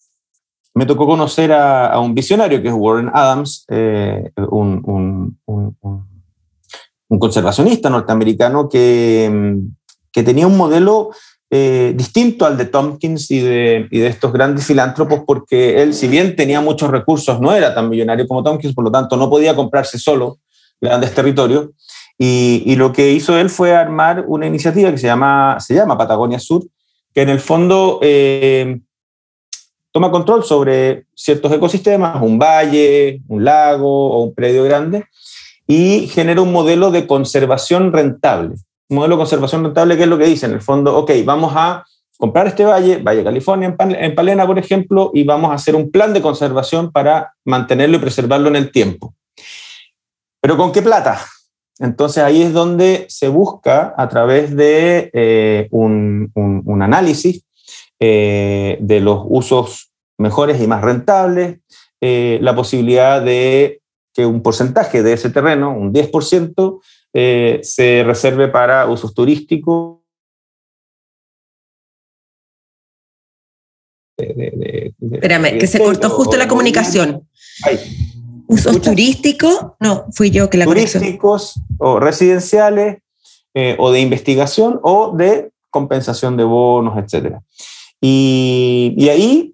[0.75, 5.37] me tocó conocer a, un visionario que es Warren Adams, eh, un,
[7.17, 9.57] conservacionista norteamericano que,
[10.11, 11.11] que, tenía un modelo
[11.49, 16.09] eh, distinto al de Tompkins y de, y de, estos grandes filántropos, porque él, si
[16.09, 19.55] bien tenía muchos recursos, no era tan millonario como Tompkins, por lo tanto no podía
[19.55, 20.39] comprarse solo
[20.81, 21.69] grandes territorios.
[22.17, 25.97] Y, y lo que hizo él fue armar una iniciativa que se llama, se llama
[25.97, 26.63] Patagonia Sur,
[27.13, 28.81] que en el fondo eh,
[29.95, 35.05] toma control sobre ciertos ecosistemas, un valle, un lago o un predio grande,
[35.65, 38.55] y genera un modelo de conservación rentable.
[38.89, 41.53] Un modelo de conservación rentable, que es lo que dice en el fondo, ok, vamos
[41.55, 41.85] a
[42.17, 46.13] comprar este valle, Valle California, en Palena, por ejemplo, y vamos a hacer un plan
[46.13, 49.15] de conservación para mantenerlo y preservarlo en el tiempo.
[50.41, 51.21] ¿Pero con qué plata?
[51.79, 57.44] Entonces ahí es donde se busca, a través de eh, un, un, análisis
[57.97, 61.59] eh, de los usos mejores y más rentables,
[62.01, 63.81] eh, la posibilidad de
[64.13, 66.81] que un porcentaje de ese terreno, un 10%,
[67.13, 69.99] eh, se reserve para usos turísticos.
[74.17, 77.27] Espérame, que se cortó justo la comunicación.
[78.47, 79.57] ¿Usos turísticos?
[79.79, 82.97] No, fui yo que la Turísticos o residenciales
[83.77, 87.37] o de investigación o de compensación de bonos, etc.
[88.01, 89.53] Y, ahí,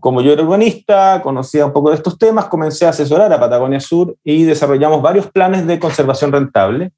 [0.00, 3.80] como yo era urbanista, conocía un poco de estos temas, comencé a asesorar a Patagonia
[3.80, 6.92] Sur y desarrollamos varios planes de conservación rentable.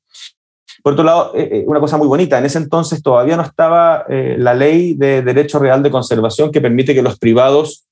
[0.82, 4.04] Por otro lado, eh, eh, una cosa muy bonita, en ese entonces todavía no estaba
[4.08, 7.84] eh, la ley de derecho real de conservación que permite que los privados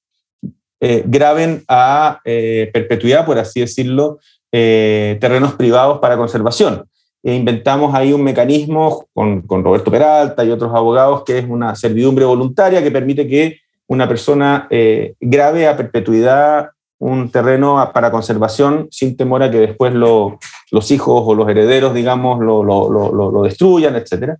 [1.06, 4.18] graben a perpetuidad, por así decirlo,
[4.50, 6.84] terrenos privados para conservación.
[7.24, 11.74] E inventamos ahí un mecanismo con, con, Roberto Peralta y otros abogados que es una
[11.74, 16.68] servidumbre voluntaria que permite que una persona eh, grave a perpetuidad
[16.98, 22.40] un terreno para conservación sin temor a que después los hijos o los herederos, digamos,
[22.40, 24.34] lo, lo, lo, lo destruyan, etc.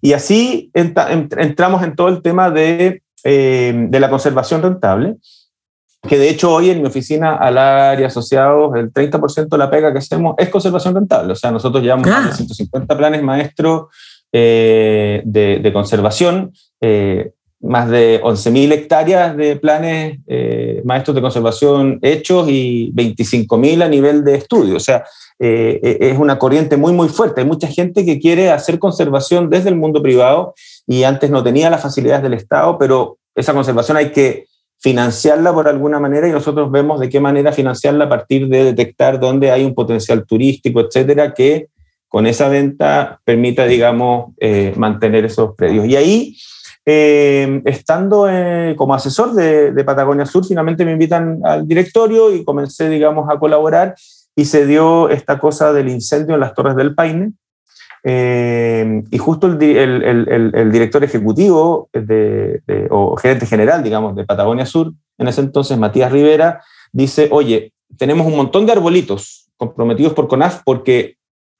[0.00, 5.16] Y así entramos en todo el tema de, eh, de la conservación rentable
[6.08, 9.92] que de hecho hoy en mi oficina al área asociados, el 30% de la pega
[9.92, 11.32] que hacemos es conservación rentable.
[11.32, 12.96] O sea, nosotros llevamos más de 150 ah.
[12.96, 13.86] planes maestros
[14.32, 22.48] eh, de, conservación, eh, más de 11.000 hectáreas de planes eh, maestros de conservación hechos
[22.48, 24.76] y 25.000 a nivel de estudio.
[24.76, 25.04] O sea,
[25.38, 27.40] es una corriente muy, muy fuerte.
[27.40, 30.54] Hay mucha gente que quiere hacer conservación desde el mundo privado
[30.86, 34.46] y antes no tenía las facilidades del Estado, pero esa conservación hay que
[34.84, 39.18] financiarla por alguna manera y nosotros vemos de qué manera financiarla a partir de detectar
[39.18, 41.68] dónde hay un potencial turístico, etcétera, que
[42.06, 45.86] con esa venta permita, digamos, eh, mantener esos predios.
[45.86, 46.36] Y ahí,
[46.84, 52.44] eh, estando eh, como asesor de, de, Patagonia Sur, finalmente me invitan al directorio y
[52.44, 53.94] comencé, digamos, a colaborar
[54.36, 57.32] y se dio esta cosa del incendio en las Torres del Paine,
[58.06, 64.66] eh, y justo el, el, el, director ejecutivo de, o gerente general, digamos, de Patagonia
[64.66, 70.28] Sur, en ese entonces, Matías Rivera, dice, oye, tenemos un montón de arbolitos comprometidos por
[70.28, 71.16] CONAF porque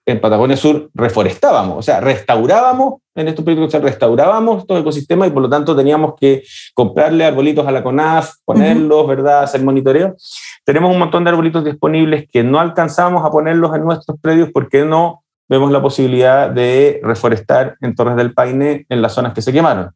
[0.07, 5.31] en Patagonia Sur reforestábamos, o sea, restaurábamos, en estos proyectos restaurábamos todo el ecosistema y
[5.31, 6.43] por lo tanto teníamos que
[6.75, 10.15] comprarle arbolitos a la CONAF, ponerlos, ¿verdad?, hacer monitoreo.
[10.63, 14.85] Tenemos un montón de arbolitos disponibles que no alcanzamos a ponerlos en nuestros predios porque
[14.85, 19.53] no vemos la posibilidad de reforestar en Torres del Paine en las zonas que se
[19.53, 19.91] quemaron.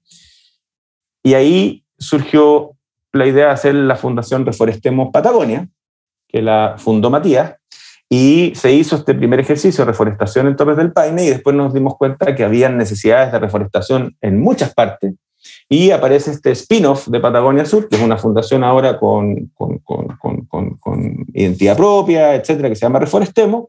[1.22, 2.72] Y ahí surgió
[3.12, 5.68] la idea de hacer la Fundación Reforestemos Patagonia,
[6.28, 7.55] que la fundó Matías,
[8.11, 11.74] y se hizo este primer ejercicio de reforestación en Torres del Paine y después nos
[11.74, 15.14] dimos cuenta que había necesidades de reforestación en muchas partes
[15.68, 20.76] y aparece este spin-off de Patagonia Sur, que es una fundación ahora con, con, con,
[20.76, 23.66] con identidad propia, etcétera, que se llama Reforestemos,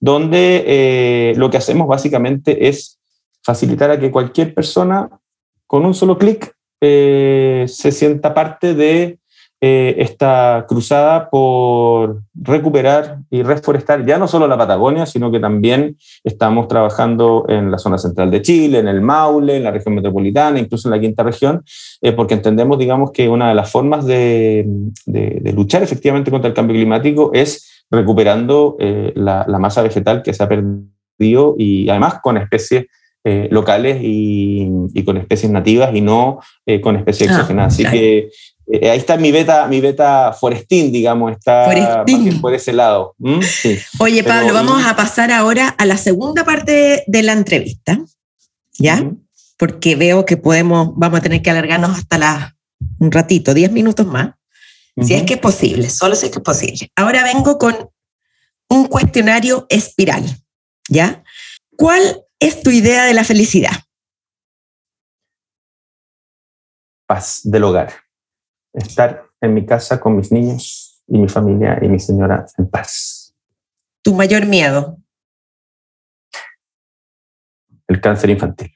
[0.00, 2.98] donde eh, lo que hacemos básicamente es
[3.42, 5.08] facilitar a que cualquier persona
[5.66, 9.18] con un solo clic eh, se sienta parte de
[9.60, 15.96] eh, esta cruzada por recuperar y reforestar ya no solo la Patagonia, sino que también
[16.22, 20.60] estamos trabajando en la zona central de Chile, en el Maule, en la región metropolitana,
[20.60, 21.64] incluso en la quinta región,
[22.14, 24.64] porque entendemos, digamos, que una de las formas de,
[25.52, 30.48] luchar efectivamente contra el cambio climático es recuperando eh, la, masa vegetal que se ha
[30.48, 32.86] perdido y además con especies
[33.50, 34.70] locales y,
[35.04, 36.40] con especies nativas y no
[36.82, 37.74] con especies ah, exógenas.
[37.74, 38.30] Así que
[38.70, 42.04] eh, ahí está mi beta, mi beta forestín, digamos, está
[42.40, 43.14] por ese lado.
[43.98, 47.98] Oye, Pablo, vamos a pasar ahora a la segunda parte de la entrevista,
[48.78, 49.10] ¿ya?
[49.56, 52.56] Porque veo que podemos, vamos a tener que alargarnos hasta la,
[52.98, 54.34] un ratito, 10 minutos más,
[55.02, 56.92] si es que es posible, solo si es que es posible.
[56.96, 57.90] Ahora vengo con
[58.68, 60.24] un cuestionario espiral,
[60.88, 61.22] ¿ya?
[61.76, 63.72] ¿Cuál es tu idea de la felicidad?
[67.06, 67.92] Paz del hogar
[68.72, 73.34] estar en mi casa con mis niños y mi familia y mi señora en paz.
[74.02, 74.98] ¿Tu mayor miedo?
[77.86, 78.74] El cáncer infantil.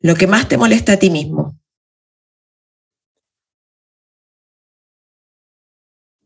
[0.00, 1.53] ¿Lo que más te molesta a ti mismo?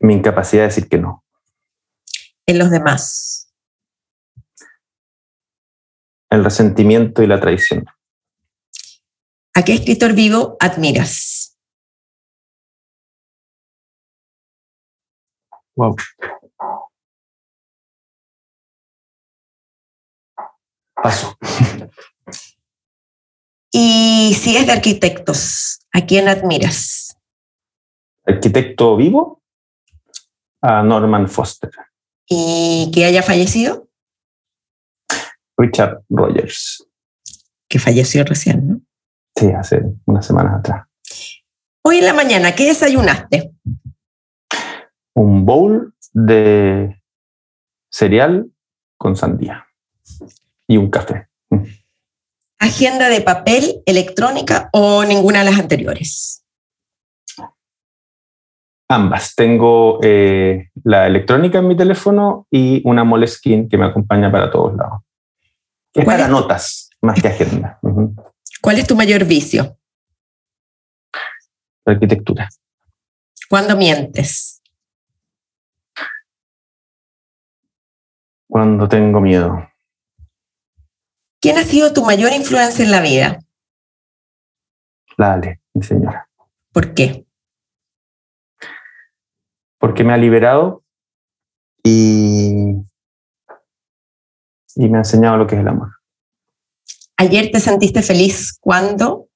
[0.01, 1.25] Mi incapacidad de decir que no.
[2.47, 3.53] En los demás.
[6.31, 7.87] El resentimiento y la traición.
[9.55, 11.59] ¿A qué escritor vivo admiras?
[15.75, 15.97] Wow.
[20.95, 21.39] Paso.
[23.71, 27.17] Y si es de arquitectos, ¿a quién admiras?
[28.25, 29.38] Arquitecto vivo,
[30.61, 31.71] a Norman Foster.
[32.27, 33.89] ¿Y que haya fallecido?
[35.57, 36.87] Richard Rogers.
[37.69, 38.81] Que falleció recién, ¿no?
[39.37, 40.87] Sí, hace unas semanas atrás.
[41.83, 43.53] Hoy en la mañana, ¿qué desayunaste?
[45.19, 47.03] un bowl de
[47.91, 48.51] cereal
[48.97, 49.67] con sandía
[50.67, 51.29] y un café.
[52.61, 56.45] ¿Agenda de papel, electrónica o ninguna de las anteriores?
[58.89, 59.35] Ambas.
[59.35, 64.77] Tengo eh, la electrónica en mi teléfono y una Moleskine que me acompaña para todos
[64.77, 65.03] lados.
[65.95, 67.79] Es para notas, más que agenda.
[68.63, 69.77] ¿Cuál es tu mayor vicio?
[71.85, 72.49] La arquitectura.
[73.49, 74.59] ¿Cuándo mientes?
[78.49, 79.71] cuando tengo miedo.
[81.41, 83.39] ¿Quién ha sido tu mayor influencia en la vida?
[85.17, 86.29] La Ale, mi señora.
[86.73, 87.25] ¿Por qué?
[89.79, 90.85] Porque me ha liberado
[91.83, 92.75] y,
[94.75, 95.91] y me ha enseñado lo que es el amor.
[97.17, 99.29] ¿Ayer te sentiste feliz cuando?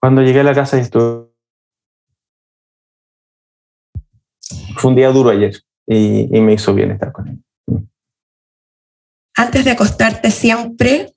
[0.00, 1.34] Cuando llegué a la casa y estuve
[4.76, 5.54] fue un día duro ayer
[5.86, 7.38] y, me hizo bien estar con él.
[9.36, 11.14] Antes de acostarte siempre...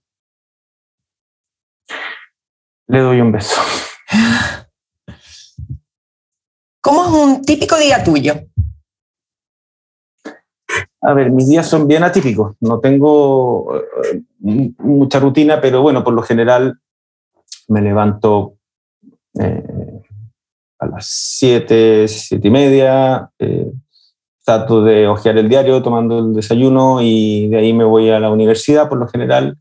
[2.87, 3.61] Le doy un beso.
[6.87, 8.33] ¿Cómo es un típico día tuyo?
[11.01, 12.55] A ver, mis días son bien atípicos.
[12.61, 16.79] No tengo eh, mucha rutina, pero bueno, por lo general
[17.67, 18.53] me levanto
[19.37, 20.01] eh,
[20.79, 23.69] a las 7, 7 y media, eh,
[24.45, 28.31] trato de hojear el diario tomando el desayuno y de ahí me voy a la
[28.31, 29.57] universidad por lo general.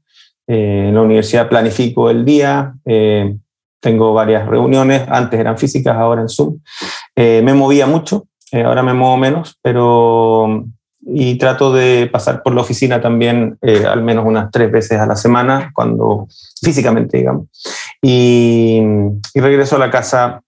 [0.47, 2.77] Eh, en la universidad planifico el día,
[3.81, 6.61] tengo varias reuniones, antes eran físicas, ahora en Zoom.
[7.17, 10.65] Me movía mucho, ahora me muevo menos, pero
[11.09, 15.17] y trato de pasar por la oficina también al menos unas tres veces a la
[15.17, 16.27] semana, cuando
[16.61, 17.47] físicamente, digamos.
[18.03, 18.83] Y,
[19.33, 20.43] y regreso a la casa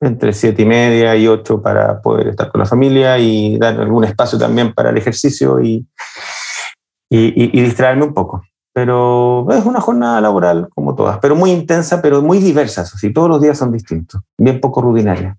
[0.00, 4.04] entre siete y media y ocho para poder estar con la familia y dar algún
[4.04, 5.86] espacio también para el ejercicio y,
[7.10, 8.42] y, distraerme un poco.
[8.72, 12.82] Pero es una jornada laboral como todas, pero muy intensa, pero muy diversa.
[12.82, 15.36] Así, todos los días son distintos, bien poco rutinaria.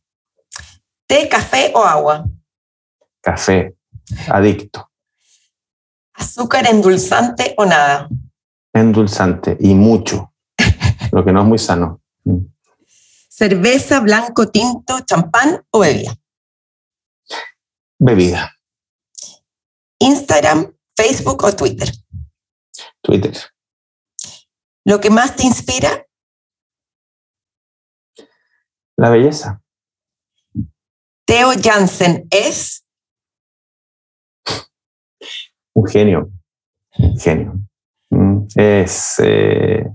[1.09, 2.23] ¿Té, café o agua?
[3.19, 3.75] Café,
[4.27, 4.91] adicto.
[6.13, 8.07] ¿Azúcar endulzante o nada?
[8.71, 10.35] Endulzante y mucho,
[11.11, 11.99] lo que no es muy sano.
[13.27, 16.15] Cerveza, blanco, tinto, champán o bebida.
[17.97, 18.55] Bebida.
[19.97, 21.91] Instagram, Facebook o Twitter.
[23.01, 23.35] Twitter.
[24.85, 26.05] ¿Lo que más te inspira?
[28.95, 29.63] La belleza.
[31.29, 32.83] Theo Jansen es.
[35.75, 36.31] Un genio.
[36.97, 37.53] Un genio.
[38.09, 39.19] Mm, es.
[39.19, 39.85] Eh,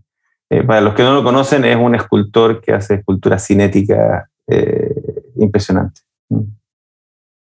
[0.51, 4.95] Eh, para los que no lo conocen, es un escultor que hace escultura cinética eh,
[5.37, 6.03] impresionante.
[6.29, 6.43] Mm.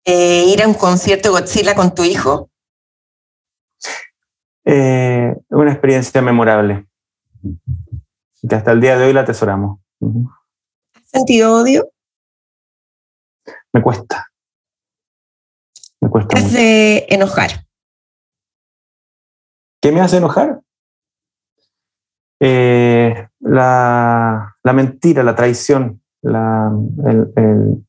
[0.05, 2.51] Eh, ¿Ir a un concierto de Godzilla con tu hijo?
[5.51, 6.87] una experiencia memorable,
[8.49, 9.81] que hasta el día de hoy la atesoramos.
[10.95, 11.91] ¿Has sentido odio?
[13.72, 14.30] Me cuesta.
[16.00, 16.36] Me cuesta.
[16.36, 17.66] ¿Te hace enojar?
[19.80, 20.60] ¿Qué me hace enojar?
[22.40, 27.84] Eh, la, mentira, la traición, el,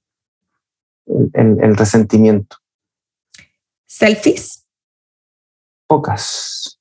[1.75, 2.57] resentimiento.
[3.85, 4.65] ¿Selfies?
[5.87, 6.79] Pocas.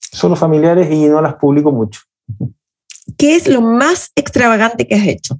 [0.00, 2.00] Solo familiares y no las publico mucho.
[3.16, 5.38] ¿Qué es lo más extravagante que has hecho?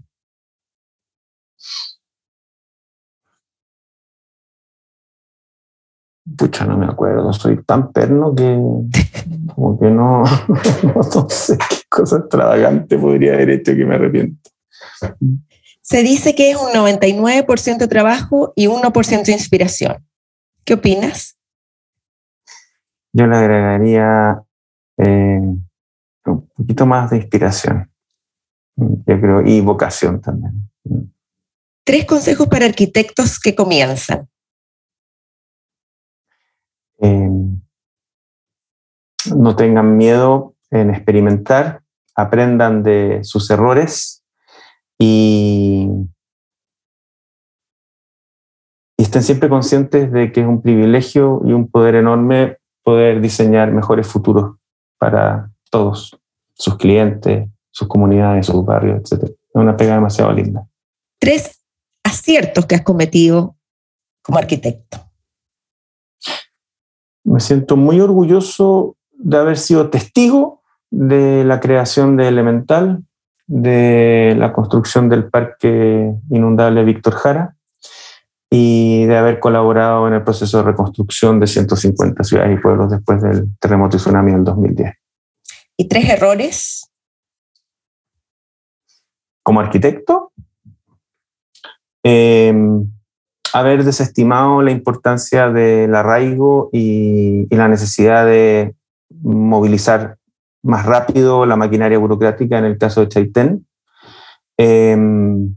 [6.34, 8.44] Pucha, no me acuerdo, soy tan perno que
[9.54, 10.24] como que no,
[10.94, 14.50] no, sé qué cosa extravagante podría haber hecho que me arrepiento.
[15.82, 20.04] Se dice que es un 99% trabajo y 1% inspiración.
[20.64, 21.38] ¿Qué opinas?
[23.12, 24.42] Yo le agregaría
[24.98, 25.40] eh,
[26.26, 27.90] un poquito más de inspiración,
[28.76, 30.68] yo creo, y vocación también.
[31.84, 34.28] Tres consejos para arquitectos que comienzan.
[37.00, 37.30] Eh,
[39.34, 41.82] no tengan miedo en experimentar,
[42.14, 44.24] aprendan de sus errores
[44.98, 45.88] y,
[48.96, 54.06] estén siempre conscientes de que es un privilegio y un poder enorme poder diseñar mejores
[54.06, 54.56] futuros
[54.98, 56.18] para todos,
[56.54, 59.24] sus clientes, sus comunidades, sus barrios, etc.
[59.24, 60.66] Es una pega demasiado linda.
[61.20, 61.62] Tres
[62.04, 63.56] aciertos que has cometido
[64.22, 65.05] como arquitecto.
[67.26, 73.02] Me siento muy orgulloso de haber sido testigo de la creación de Elemental,
[73.48, 77.56] de la construcción del Parque Inundable Víctor Jara
[78.48, 83.20] y de haber colaborado en el proceso de reconstrucción de 150 ciudades y pueblos después
[83.20, 84.94] del terremoto y tsunami del 2010.
[85.76, 86.90] ¿Y tres errores?
[89.42, 90.32] Como arquitecto,
[92.04, 92.88] em,
[93.52, 98.74] haber desestimado la importancia del arraigo y, la necesidad de
[99.22, 100.16] movilizar
[100.62, 103.66] más rápido la maquinaria burocrática en el caso de Chaitén.
[104.58, 105.54] Em,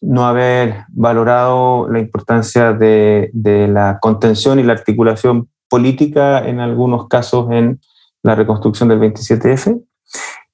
[0.00, 7.50] no haber valorado la importancia de, la contención y la articulación política en algunos casos
[7.50, 7.80] en
[8.22, 9.82] la reconstrucción del 27F.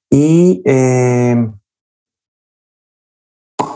[0.09, 1.53] Y em,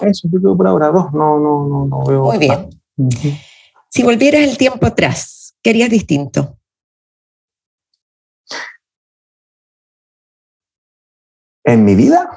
[0.02, 2.24] eso, yo creo por ahora dos, no, no, no, no veo.
[2.24, 2.70] Muy bien.
[3.90, 6.58] Si volvieras el tiempo atrás, ¿qué harías distinto?
[11.66, 12.30] en mi vida,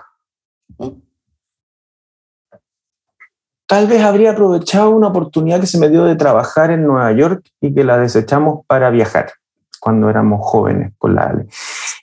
[3.67, 7.47] tal vez habría aprovechado una oportunidad que se me dio de trabajar en Nueva York
[7.61, 9.33] y que la desechamos para viajar
[9.79, 11.47] cuando éramos jóvenes con la Ale.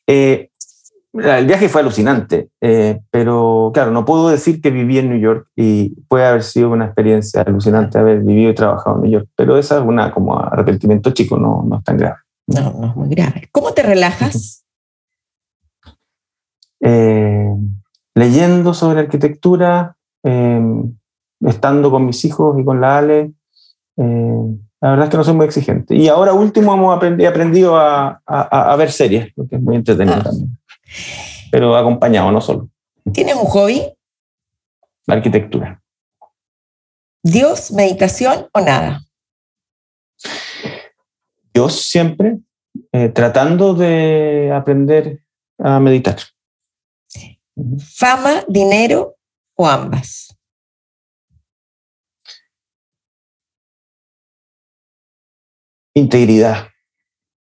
[0.05, 0.51] Eh,
[1.23, 5.47] el viaje fue alucinante, eh, pero claro, no puedo decir que viví en New York
[5.55, 9.57] y puede haber sido una experiencia alucinante haber vivido y trabajado en New York, pero
[9.57, 12.17] esa es una como arrepentimiento chico, no, no es tan grave.
[12.47, 13.49] No, no es muy grave.
[13.51, 14.61] ¿Cómo te relajas?
[16.87, 17.49] Eh,
[18.13, 20.61] leyendo sobre arquitectura, eh,
[21.41, 23.33] estando con mis hijos y con la Ale.
[23.97, 25.95] Eh, la verdad es que no soy muy exigente.
[25.95, 30.23] Y ahora último hemos aprendido a, a, ver series, lo que es muy entretenido ah.
[30.23, 30.59] también.
[31.51, 32.69] Pero acompañado, no solo.
[33.13, 33.81] ¿Tienes un hobby?
[35.05, 35.81] La arquitectura.
[37.23, 39.01] ¿Dios, meditación o nada?
[41.53, 42.39] Dios siempre,
[43.13, 45.23] tratando de aprender
[45.57, 46.17] a meditar.
[47.79, 49.15] ¿Fama, dinero
[49.55, 50.37] o ambas?
[55.93, 56.67] Integridad.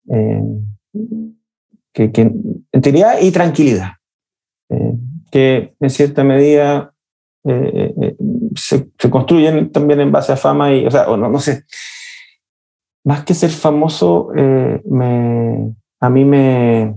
[0.09, 0.41] Eh,
[1.95, 2.31] que,
[2.73, 3.93] integridad y tranquilidad.
[4.69, 4.93] Eh,
[5.31, 6.93] que en cierta medida
[7.45, 8.15] eh,
[8.55, 11.63] se, construyen también en base a fama y, o sea, no, no sé.
[13.03, 16.95] Más que ser famoso, me, a mí me,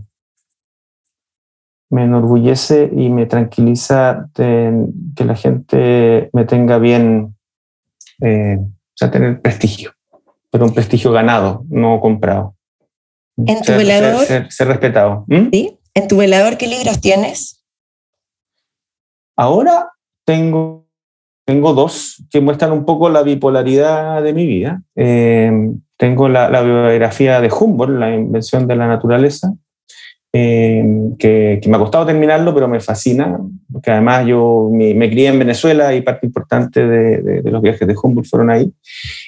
[1.90, 7.36] me enorgullece y me tranquiliza que la gente me tenga bien,
[8.20, 9.92] eh, o sea, tener prestigio,
[10.51, 12.57] pero un prestigio ganado, no comprado.
[13.47, 14.24] ¿En tu velador?
[14.26, 15.24] Ser, respetado.
[15.28, 15.51] ¿Mm?
[15.53, 15.78] ¿Sí?
[15.95, 17.64] ¿En tu velador qué libros tienes?
[19.36, 19.93] Ahora
[20.24, 20.89] tengo,
[21.45, 24.82] tengo dos que muestran un poco la bipolaridad de mi vida.
[24.97, 25.51] Eh,
[25.97, 29.53] tengo la, la biografía de Humboldt, La invención de la naturaleza,
[30.31, 30.85] eh,
[31.18, 33.39] que, me ha costado terminarlo, pero me fascina,
[33.72, 38.29] porque además yo me, crié en Venezuela y parte importante de, los viajes de Humboldt
[38.29, 38.70] fueron ahí.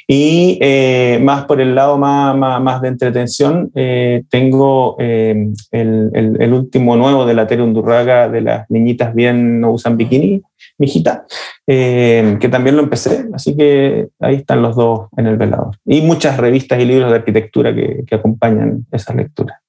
[0.07, 6.97] Y eh, más por el lado más, más, de entretención, eh, tengo el, el, último
[6.97, 10.43] nuevo de la Tere Undurraga de las niñitas bien no usan bikini,
[10.77, 11.25] mi hijita,
[11.67, 15.77] que también lo empecé, así que ahí están los dos en el velador.
[15.87, 19.61] Y muchas revistas y libros de arquitectura que, que acompañan esa lectura.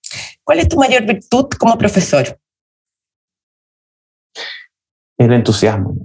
[0.44, 2.40] ¿Cuál es tu mayor virtud como profesor?
[5.18, 5.96] El entusiasmo,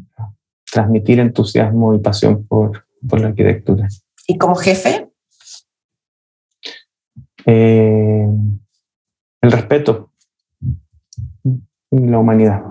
[0.71, 3.89] transmitir entusiasmo y pasión por, la arquitectura.
[4.27, 5.09] ¿Y como jefe?
[7.47, 8.27] Eh,
[9.41, 10.13] el respeto
[11.91, 12.63] y la humanidad.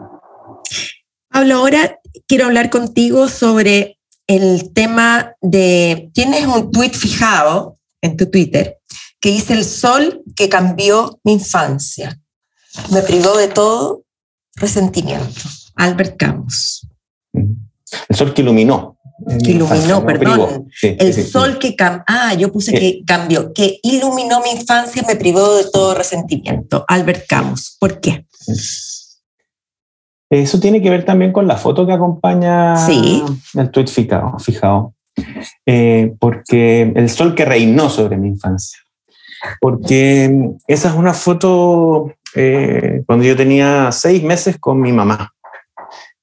[1.29, 3.97] Pablo, ahora quiero hablar contigo sobre
[4.27, 8.79] el tema de, tienes un tweet fijado en tu Twitter
[9.25, 12.21] que dice el sol que cambió mi infancia.
[12.91, 14.03] Me privó de todo
[14.55, 15.41] resentimiento.
[15.73, 16.87] Albert Camus.
[17.33, 18.99] El sol que iluminó.
[19.43, 20.69] Que iluminó, perdón.
[20.79, 22.03] el sol que cambió.
[22.05, 23.51] Ah, yo puse que cambió.
[23.51, 26.85] Que iluminó mi infancia me privó de todo resentimiento.
[26.87, 27.77] Albert Camus.
[27.79, 28.27] ¿Por qué?
[30.29, 34.37] Eso tiene que ver también con la foto que acompaña el tweet fijado.
[34.37, 34.93] fijado.
[35.65, 38.84] Eh, porque el sol que reinó sobre mi infancia
[39.59, 45.33] porque esa es una foto eh, cuando yo tenía seis meses con mi mamá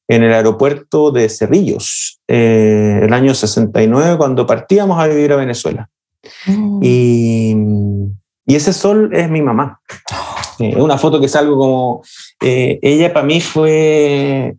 [0.08, 5.88] en el aeropuerto de Cerrillos, eh, el año 69, cuando partíamos a vivir a Venezuela.
[6.46, 6.80] Mm.
[6.82, 7.56] Y,
[8.46, 9.80] y, ese sol es mi mamá.
[10.58, 12.02] Es una foto que es algo como,
[12.42, 14.54] eh, ella para mí fue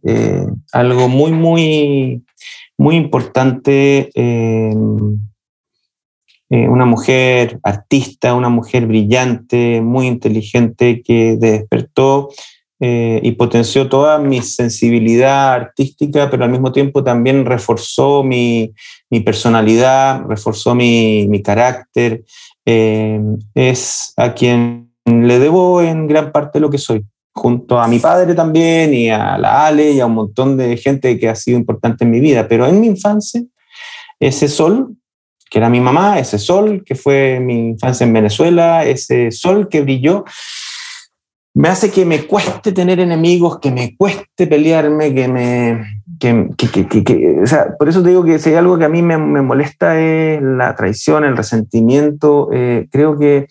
[0.71, 2.23] algo muy, muy,
[2.77, 4.09] muy importante
[6.53, 12.29] eh, una mujer artista, una mujer brillante, muy inteligente, que despertó
[12.79, 18.71] eh, y potenció toda mi sensibilidad artística, pero al mismo tiempo también reforzó mi,
[19.25, 22.23] personalidad, reforzó mi, carácter.
[22.67, 23.19] Eh,
[23.55, 28.35] es a quien le debo en gran parte lo que soy, junto a mi padre
[28.35, 32.03] también y a la Ale y a un montón de gente que ha sido importante
[32.03, 33.41] en mi vida, pero en mi infancia,
[34.19, 34.95] ese sol
[35.53, 39.81] que era mi mamá, ese sol que fue mi infancia en Venezuela, ese sol que
[39.81, 40.25] brilló,
[41.53, 46.01] me hace que me cueste tener enemigos, que me cueste pelearme, que me...
[46.19, 49.17] Que, o sea, por eso te digo que si hay algo que a mí me,
[49.17, 52.49] molesta es la traición, el resentimiento.
[52.51, 53.45] Eh, creo que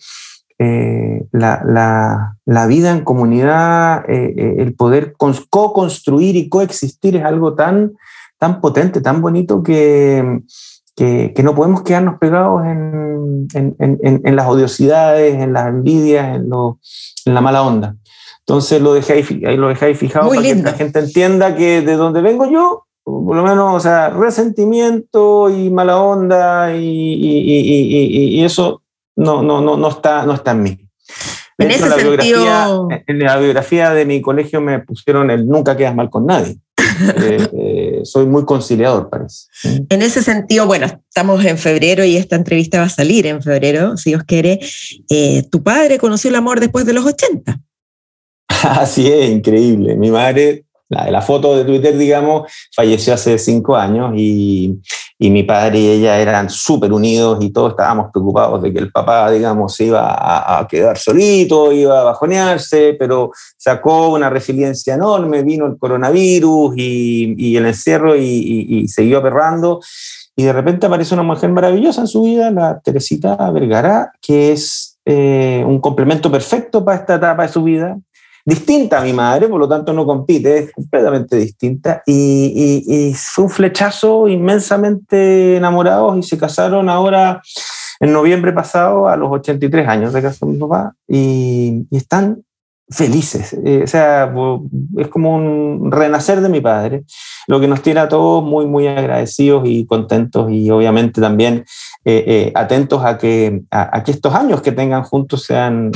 [0.59, 7.93] eh, la, la, vida en comunidad, eh, el poder co-construir y coexistir es algo tan,
[8.39, 10.41] tan potente, tan bonito que
[10.95, 16.79] que, no podemos quedarnos pegados en, en, las odiosidades, en las envidias, en, lo,
[17.25, 17.95] la mala onda.
[18.39, 22.21] Entonces lo dejé ahí, lo dejé fijado para que la gente entienda que de donde
[22.21, 28.81] vengo yo, por lo menos, o sea, resentimiento y mala onda y, y, y eso
[29.15, 30.82] no, no, no, no, está, no está en mí.
[31.57, 32.41] En ese la sentido...
[32.41, 36.57] biografía, en la biografía de mi colegio me pusieron el nunca quedas mal con nadie.
[37.23, 39.47] Eh, eh, soy muy conciliador, parece.
[39.89, 43.97] En ese sentido, bueno, estamos en febrero y esta entrevista va a salir en febrero,
[43.97, 44.59] si Dios quiere.
[45.09, 47.59] Eh, tu padre conoció el amor después de los 80.
[48.47, 49.95] Así es, increíble.
[49.95, 54.79] Mi madre la, la foto de Twitter, digamos, falleció hace cinco años y,
[55.23, 58.91] y mi padre y ella eran súper unidos y todos estábamos preocupados de que el
[58.91, 65.43] papá, digamos, se iba a, quedar solito, iba a bajonearse, pero sacó una resiliencia enorme,
[65.43, 69.79] vino el coronavirus y, y el encierro y, y, siguió aperrando.
[70.35, 74.97] Y de repente aparece una mujer maravillosa en su vida, la Teresita Vergara, que es
[75.05, 77.97] eh, un complemento perfecto para esta etapa de su vida
[78.45, 82.03] distinta a mi madre, por lo tanto no compite, es completamente distinta.
[82.05, 87.41] Y, fue un flechazo inmensamente enamorados y se casaron ahora
[87.99, 92.43] en noviembre pasado a los 83 años de casó mi papá y, están
[92.89, 93.55] felices.
[93.65, 94.31] Eh, o sea,
[94.97, 97.03] es como un renacer de mi padre,
[97.47, 101.63] lo que nos tiene a todos muy, muy agradecidos y contentos y obviamente también
[102.05, 105.91] eh, eh, atentos a que, a, que estos años que tengan juntos sean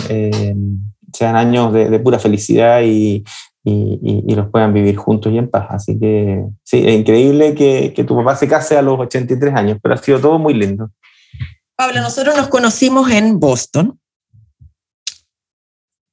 [1.18, 3.24] sean años de, pura felicidad y,
[3.63, 5.68] y, los puedan vivir juntos y en paz.
[5.70, 9.80] Así que sí, es increíble que, que tu papá se case a los 83 años,
[9.82, 10.91] pero ha sido todo muy lindo.
[11.76, 13.99] Pablo, nosotros nos conocimos en Boston,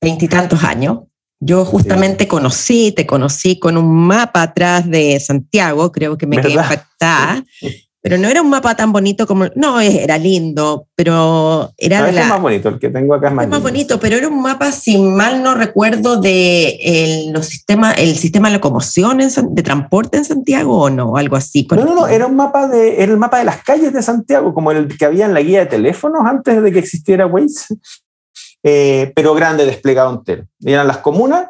[0.02, 1.00] veintitantos años.
[1.40, 6.52] Yo justamente conocí, te conocí con un mapa atrás de Santiago, creo que me quedé
[6.52, 7.44] impactada.
[8.04, 12.28] pero no era un mapa tan bonito como, no, era lindo, pero era no, es
[12.28, 14.72] más bonito, el que tengo acá es más, es más bonito, pero era un mapa,
[14.72, 20.26] si mal no recuerdo, de el, los sistemas, el sistema de locomoción de transporte en
[20.26, 21.66] Santiago o no, algo así.
[21.70, 24.52] No, no, no, era un mapa de, era el mapa de las calles de Santiago,
[24.52, 27.74] como el que había en la guía de teléfonos antes de que existiera Waze,
[28.62, 30.44] eh, pero grande, desplegado entero.
[30.62, 31.46] Eran las comunas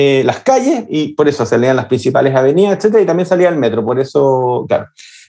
[0.00, 3.56] eh, las calles y por eso salían las principales avenidas, etcétera, y también salía el
[3.56, 4.86] metro, por eso, claro.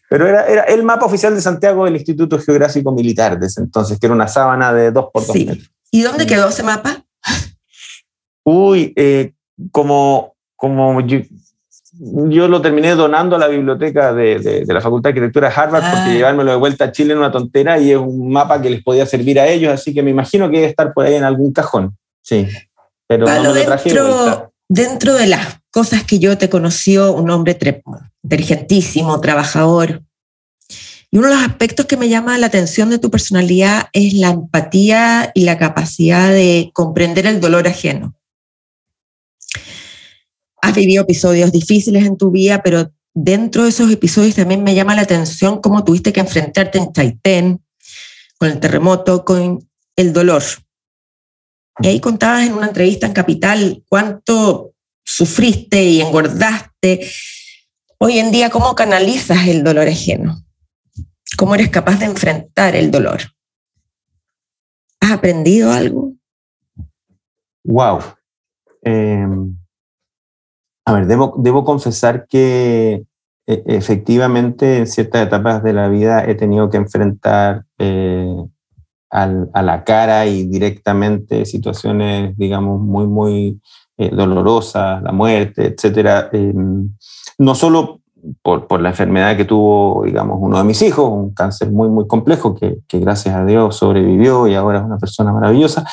[0.10, 4.00] Pero era, era el mapa oficial de Santiago del Instituto Geográfico Militar de ese entonces,
[4.00, 5.72] que era una sábana de dos por dos metros.
[5.92, 7.06] ¿Y dónde quedó ese mapa?
[8.44, 9.34] Uy, eh,
[9.72, 15.50] como, como yo, lo terminé donando a la biblioteca de, de, la Facultad de Arquitectura
[15.50, 16.14] de Harvard porque ah.
[16.14, 19.06] llevármelo de vuelta a Chile en una tontera y es un mapa que les podía
[19.06, 21.96] servir a ellos, así que me imagino que debe estar por ahí en algún cajón.
[22.24, 22.48] Sí,
[23.06, 27.30] pero no me lo traje dentro, dentro de las cosas que yo te conoció, un
[27.30, 27.58] hombre
[28.24, 30.04] inteligentísimo, trabajador.
[31.12, 34.30] Y uno de los aspectos que me llama la atención de tu personalidad es la
[34.30, 38.16] empatía y la capacidad de comprender el dolor ajeno.
[40.62, 44.96] Has vivido episodios difíciles en tu vida, pero dentro de esos episodios también me llama
[44.96, 47.64] la atención cómo tuviste que enfrentarte en Chaitén,
[48.38, 50.44] con el terremoto, con el dolor.
[51.82, 54.74] Y ahí contabas en una entrevista en Capital cuánto
[55.10, 57.10] sufriste y engordaste.
[57.98, 60.44] Hoy en día, ¿cómo canalizas el dolor ajeno?
[61.36, 63.22] ¿Cómo eres capaz de enfrentar el dolor?
[65.02, 66.14] ¿Has aprendido algo?
[67.64, 68.02] Wow.
[68.84, 69.58] Em,
[70.86, 73.04] a ver, debo, debo confesar que
[73.48, 78.36] e, efectivamente en ciertas etapas de la vida he tenido que enfrentar eh,
[79.12, 83.60] a la cara y directamente situaciones, digamos, muy, muy
[84.00, 86.30] eh, dolorosas, la muerte, etcétera.
[86.32, 86.90] Em,
[87.38, 88.00] no solo
[88.42, 92.08] por, por, la enfermedad que tuvo, digamos, uno de mis hijos, un cáncer muy, muy
[92.08, 95.86] complejo que, que gracias a Dios sobrevivió y ahora es una persona maravillosa,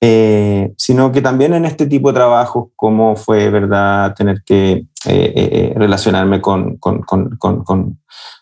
[0.00, 5.74] eh, sino que también en este tipo de trabajos, como fue, ¿verdad?, tener que eh,
[5.76, 7.98] relacionarme con, con, con,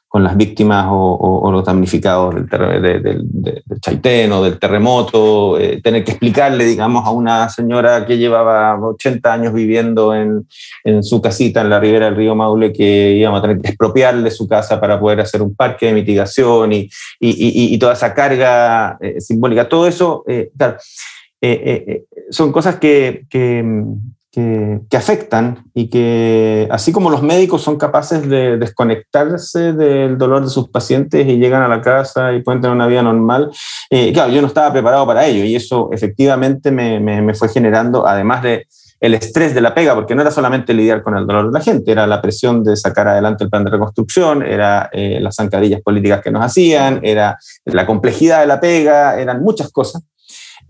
[0.09, 6.13] con las víctimas o, los damnificados del, del, Chaitén o del terremoto, eh, tener que
[6.13, 10.49] explicarle, digamos, a una señora que llevaba 80 años viviendo en,
[10.85, 14.31] en, su casita en la ribera del río Maule que íbamos a tener que expropiarle
[14.31, 16.89] su casa para poder hacer un parque de mitigación y,
[17.21, 19.69] y, y, toda esa carga eh, simbólica.
[19.69, 20.79] Todo eso, eh, claro,
[22.31, 23.63] son cosas que, que
[24.31, 30.51] que, afectan y que, así como los médicos son capaces de desconectarse del dolor de
[30.51, 33.51] sus pacientes y llegan a la casa y pueden tener una vida normal,
[33.91, 38.07] eh, claro, yo no estaba preparado para ello y eso efectivamente me, me, fue generando,
[38.07, 38.67] además de
[39.01, 41.65] el estrés de la pega, porque no era solamente lidiar con el dolor de la
[41.65, 45.81] gente, era la presión de sacar adelante el plan de reconstrucción, era eh, las zancadillas
[45.83, 50.03] políticas que nos hacían, era la complejidad de la pega, eran muchas cosas.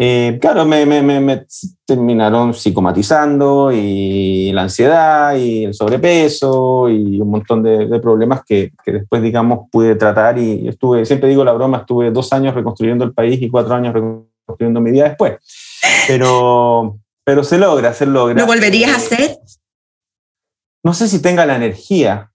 [0.01, 1.47] Eh, claro, me, me, me,
[1.85, 8.93] terminaron psicomatizando y la ansiedad y el sobrepeso y un montón de, problemas que, que,
[8.93, 13.13] después, digamos, pude tratar y estuve, siempre digo la broma, estuve dos años reconstruyendo el
[13.13, 15.37] país y cuatro años reconstruyendo mi vida después.
[16.07, 18.41] Pero, pero se logra, se logra.
[18.41, 19.39] ¿Lo volverías a hacer?
[20.85, 22.31] No sé si tenga la energía.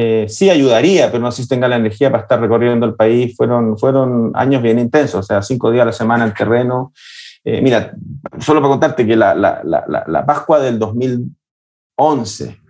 [0.00, 3.36] Eh, sí ayudaría, pero no sé si tenga la energía para estar recorriendo el país.
[3.36, 6.92] Fueron, años bien intensos, o sea, cinco días a la semana en terreno.
[7.42, 7.96] Eh, mira,
[8.38, 12.60] solo para contarte que la, Pascua del 2011,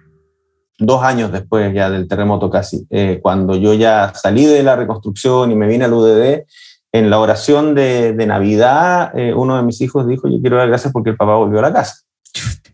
[0.78, 5.52] dos años después ya del terremoto casi, eh, cuando yo ya salí de la reconstrucción
[5.52, 6.46] y me vine al UDD,
[6.92, 10.94] en la oración de, de Navidad, uno de mis hijos dijo, yo quiero dar gracias
[10.94, 12.04] porque el papá volvió a la casa.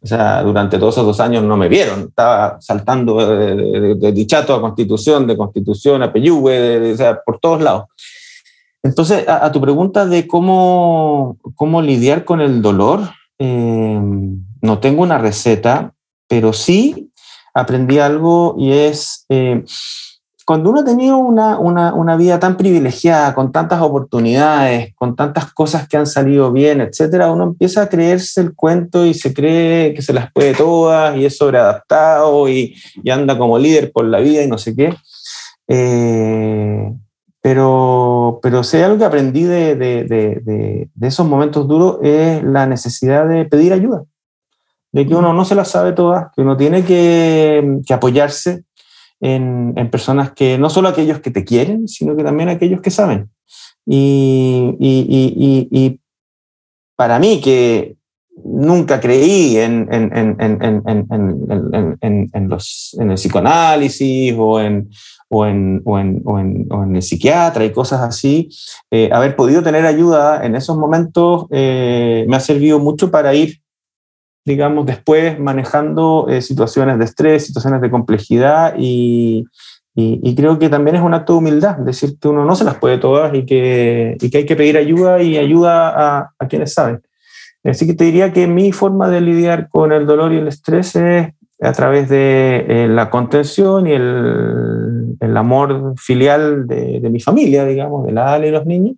[0.04, 2.00] O sea, durante todos esos dos años no me vieron.
[2.08, 7.84] Estaba saltando de, dichato a constitución, de constitución a peyúgue, o sea, por todos lados.
[8.82, 13.00] Entonces, a, tu pregunta de cómo, cómo lidiar con el dolor,
[13.38, 13.98] eh,
[14.60, 15.94] no tengo una receta,
[16.28, 17.10] pero sí
[17.54, 19.24] aprendí algo y es...
[19.30, 19.64] Eh,
[20.44, 25.52] cuando uno ha tenido una, una, una, vida tan privilegiada, con tantas oportunidades, con tantas
[25.52, 29.94] cosas que han salido bien, etcétera, uno empieza a creerse el cuento y se cree
[29.94, 34.18] que se las puede todas y es sobreadaptado y, y anda como líder por la
[34.20, 34.94] vida y no sé qué.
[35.66, 36.92] Eh,
[37.40, 42.66] pero, pero si algo que aprendí de, de, de, de, esos momentos duros es la
[42.66, 44.04] necesidad de pedir ayuda,
[44.92, 48.64] de que uno no se las sabe todas, que uno tiene que, que apoyarse,
[49.20, 53.30] en, personas que, no solo aquellos que te quieren, sino que también aquellos que saben.
[53.86, 56.00] Y, y, y,
[56.96, 57.96] para mí, que
[58.44, 60.10] nunca creí en, en,
[62.00, 64.88] en, el psicoanálisis o en,
[65.28, 68.48] o en, o en, o en, o en el psiquiatra y cosas así,
[68.90, 73.60] eh, haber podido tener ayuda en esos momentos eh, me ha servido mucho para ir,
[74.44, 79.46] digamos, después manejando eh, situaciones de estrés, situaciones de complejidad y,
[79.94, 82.64] y, y, creo que también es un acto de humildad, decir que uno no se
[82.64, 86.48] las puede todas y que, y que hay que pedir ayuda y ayuda a, a
[86.48, 87.00] quienes saben.
[87.64, 90.94] Así que te diría que mi forma de lidiar con el dolor y el estrés
[90.96, 91.28] es
[91.60, 97.64] a través de eh, la contención y el, el amor filial de, de, mi familia,
[97.64, 98.96] digamos, de la Ale y los niños.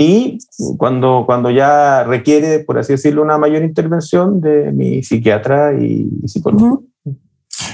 [0.00, 0.38] Y
[0.76, 6.28] cuando, cuando ya requiere, por así decirlo, una mayor intervención de mi psiquiatra y, y
[6.28, 6.84] psicólogo.
[7.02, 7.18] Uh -huh.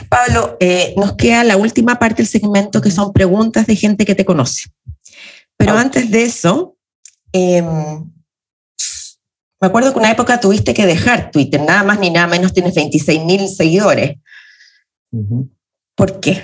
[0.09, 4.15] Pablo, eh, nos queda la última parte del segmento que son preguntas de gente que
[4.15, 4.71] te conoce.
[5.59, 5.81] Pero ah.
[5.83, 6.77] antes de eso,
[7.35, 7.61] eh,
[9.61, 12.75] me acuerdo que una época tuviste que dejar Twitter, nada más ni nada menos tienes
[12.75, 14.17] 26 mil seguidores.
[15.11, 15.51] Uh -huh.
[15.95, 16.43] ¿Por qué?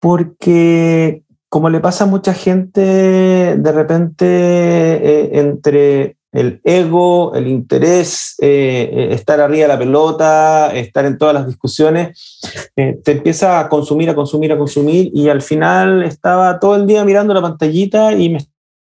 [0.00, 1.22] Porque,
[1.52, 9.08] como le pasa a mucha gente, de repente eh, entre el ego, el interés, eh,
[9.10, 12.40] estar arriba de la pelota, estar en todas las discusiones,
[12.74, 16.86] eh, te empieza a consumir, a consumir, a consumir, y al final estaba todo el
[16.86, 18.38] día mirando la pantallita y me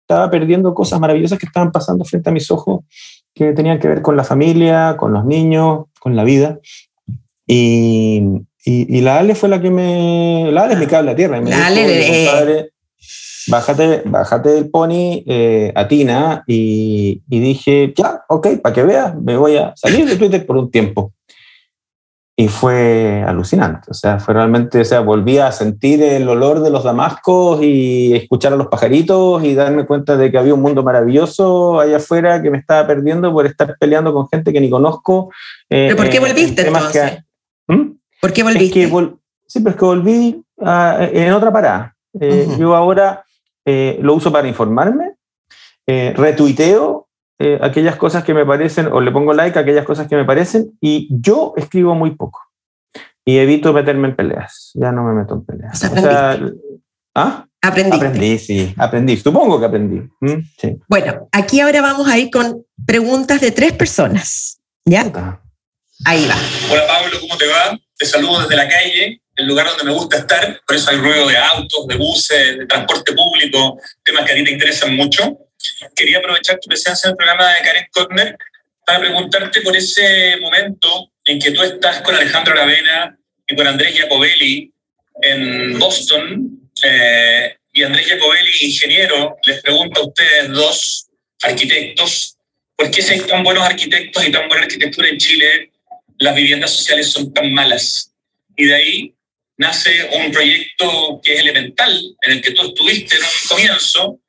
[0.02, 2.80] estaba perdiendo cosas maravillosas que estaban pasando frente a mis ojos,
[3.36, 6.58] que tenían que ver con la familia, con los niños, con la vida.
[7.46, 8.24] Y,
[8.66, 10.50] y, y la Ale fue la que me...
[10.52, 11.38] La Ale es mi cable a tierra.
[11.38, 12.26] Y me la Ale...
[12.26, 12.70] Eh,
[13.48, 19.38] bájate, bájate del pony, eh, Atina, y, y, dije, ya, ok, para que veas, me
[19.38, 21.14] voy a salir de Twitter por un tiempo.
[22.38, 26.70] Y fue alucinante, o sea, fue realmente, o sea, volví a sentir el olor de
[26.70, 30.84] los damascos y escuchar a los pajaritos y darme cuenta de que había un mundo
[30.84, 35.30] maravilloso allá afuera que me estaba perdiendo por estar peleando con gente que ni conozco.
[35.70, 37.24] Eh, ¿Pero por qué volviste entonces?
[37.68, 37.92] Que, ¿Mm?
[38.22, 38.66] ¿Por qué volviste?
[38.66, 41.96] Es que vol sí, pero es que volví a, en otra parada.
[42.20, 42.58] Eh, uh -huh.
[42.58, 43.26] Yo ahora
[43.66, 45.16] eh, lo uso para informarme,
[45.88, 47.08] eh, retuiteo
[47.40, 50.24] eh, aquellas cosas que me parecen, o le pongo like a aquellas cosas que me
[50.24, 52.40] parecen, y yo escribo muy poco.
[53.26, 54.72] Y evito meterme en peleas.
[54.76, 55.84] Ya no me meto en peleas.
[55.84, 56.40] O sea,
[57.16, 57.46] ¿Ah?
[57.62, 57.98] Aprendí.
[57.98, 59.18] Aprendí, sí, aprendí.
[59.18, 60.00] Supongo que aprendí.
[60.20, 60.42] ¿Mm?
[60.58, 60.78] Sí.
[60.88, 64.60] Bueno, aquí ahora vamos a ir con preguntas de tres personas.
[64.86, 65.02] ¿Ya?
[66.06, 66.36] Ahí va.
[66.72, 67.80] Hola Pablo, ¿cómo te va?
[67.98, 71.28] Te saludo desde la calle el lugar donde me gusta estar, por eso hay ruido
[71.28, 75.38] de autos, de buses, de transporte público, temas que a ti te interesan mucho.
[75.96, 78.38] Quería aprovechar tu presencia en el programa de Karen Kotner
[78.86, 83.18] para preguntarte por ese momento en que tú estás con Alejandro Aravena
[83.48, 84.72] y con Andrés Jacobelli
[85.22, 91.08] en Boston, eh, y Andrés Jacobelli, ingeniero, les pregunta a ustedes dos,
[91.42, 92.38] arquitectos,
[92.76, 95.72] ¿por qué si tan buenos arquitectos y tan buena arquitectura en Chile,
[96.18, 98.12] las viviendas sociales son tan malas?
[98.56, 99.14] Y de ahí
[99.58, 104.20] nace un proyecto que es elemental, en el que tú estuviste en un comienzo,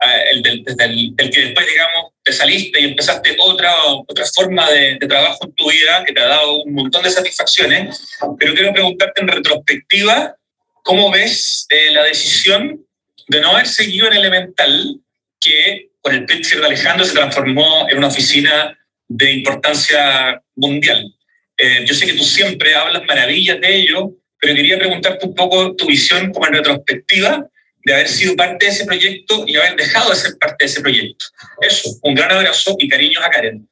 [0.00, 3.72] eh, el del, desde el, que después, digamos, te saliste y empezaste otra,
[4.06, 7.10] otra forma de, de, trabajo en tu vida que te ha dado un montón de
[7.10, 10.36] satisfacciones, pero quiero preguntarte en retrospectiva,
[10.82, 12.84] ¿cómo ves eh, la decisión
[13.28, 15.00] de no haber seguido en Elemental,
[15.40, 21.12] que con el Pritzker de Alejandro se transformó en una oficina de importancia mundial?
[21.58, 25.74] Eh, yo sé que tú siempre hablas maravillas de ello, pero quería preguntarte un poco
[25.74, 27.46] tu visión como en retrospectiva
[27.84, 30.80] de haber sido parte de ese proyecto y haber dejado de ser parte de ese
[30.80, 31.24] proyecto.
[31.60, 33.68] Eso, un gran abrazo y cariños a Karen.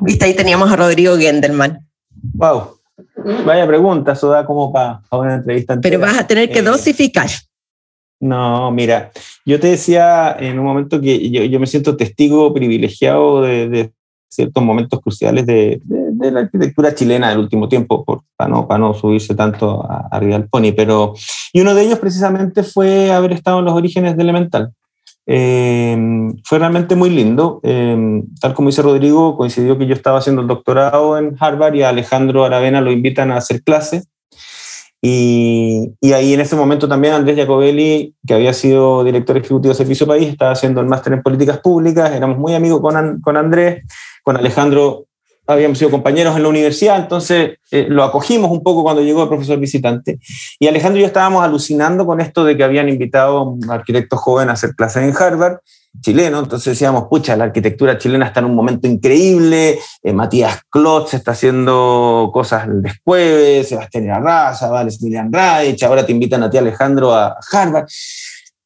[0.00, 1.78] Viste, ahí teníamos a Rodrigo Gendelman.
[2.34, 2.78] Wow,
[3.46, 5.74] vaya pregunta, eso da como para pa una entrevista.
[5.74, 5.92] Entera.
[5.92, 7.28] Pero vas a tener que eh, dosificar.
[8.20, 9.12] No, mira,
[9.46, 13.92] yo te decía en un momento que yo, yo me siento testigo privilegiado de, de
[14.28, 18.66] ciertos momentos cruciales de, de, de, la arquitectura chilena del último tiempo, por, para, no,
[18.66, 20.72] para no subirse tanto arriba al pony.
[20.76, 21.14] Pero,
[21.52, 24.72] y uno de ellos precisamente fue haber estado en los orígenes de Elemental.
[25.30, 25.94] Eh,
[26.44, 27.60] fue realmente muy lindo.
[27.62, 31.82] Eh, tal como dice Rodrigo, coincidió que yo estaba haciendo el doctorado en Harvard y
[31.82, 34.08] a Alejandro Aravena lo invitan a hacer clases.
[35.00, 39.76] Y, y, ahí en ese momento también Andrés Jacobelli, que había sido director ejecutivo de
[39.76, 43.84] Servicio País, estaba haciendo el máster en políticas públicas, éramos muy amigos con, con Andrés,
[44.24, 45.04] con Alejandro
[45.48, 49.28] habíamos sido compañeros en la universidad, entonces eh, lo acogimos un poco cuando llegó el
[49.28, 50.18] profesor visitante.
[50.60, 54.18] Y Alejandro y yo estábamos alucinando con esto de que habían invitado a un arquitecto
[54.18, 55.58] joven a hacer clases en Harvard,
[56.00, 61.14] chileno, entonces decíamos, pucha, la arquitectura chilena está en un momento increíble, eh, Matías Klotz
[61.14, 67.14] está haciendo cosas después, Sebastián Arraza, Vale Emilian Radich, ahora te invitan a ti Alejandro
[67.14, 67.86] a Harvard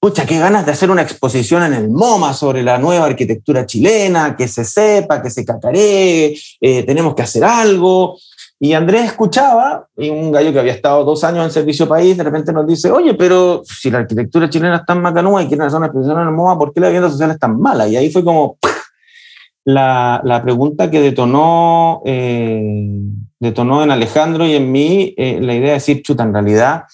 [0.02, 4.34] pucha, qué ganas de hacer una exposición en el MoMA sobre la nueva arquitectura chilena,
[4.36, 8.18] que se sepa, que se cacaree, eh, tenemos que hacer algo.
[8.58, 12.24] Y Andrés escuchaba, y un gallo que había estado dos años en servicio país, de
[12.24, 15.78] repente nos dice, oye, pero si la arquitectura chilena es tan macanúa y quieren hacer
[15.78, 17.86] una expresión en el MOA, ¿por qué la vivienda social es tan mala?
[17.86, 18.58] Y ahí fue como
[19.64, 22.88] la, la pregunta que detonó, eh,
[23.38, 26.86] detonó en Alejandro y en mí eh, la idea de decir, chuta, en realidad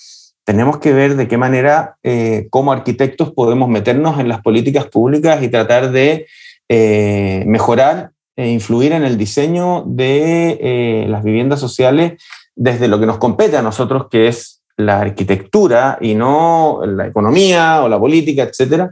[0.48, 5.42] tenemos que ver de qué manera eh, como arquitectos podemos meternos en las políticas públicas
[5.42, 6.26] y tratar de
[6.70, 12.14] eh, mejorar e influir en el diseño de eh, las viviendas sociales
[12.56, 17.82] desde lo que nos compete a nosotros, que es la arquitectura y no la economía
[17.82, 18.84] o la política, etc.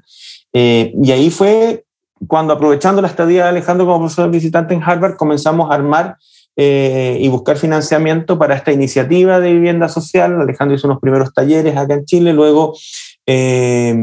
[0.52, 1.86] Eh, y ahí fue
[2.28, 6.18] cuando, aprovechando la estadía de Alejandro como profesor visitante en Harvard, comenzamos a armar
[6.56, 10.40] eh, y buscar financiamiento para esta iniciativa de vivienda social.
[10.40, 12.74] Alejandro hizo unos primeros talleres acá en Chile, luego
[13.26, 13.94] eh,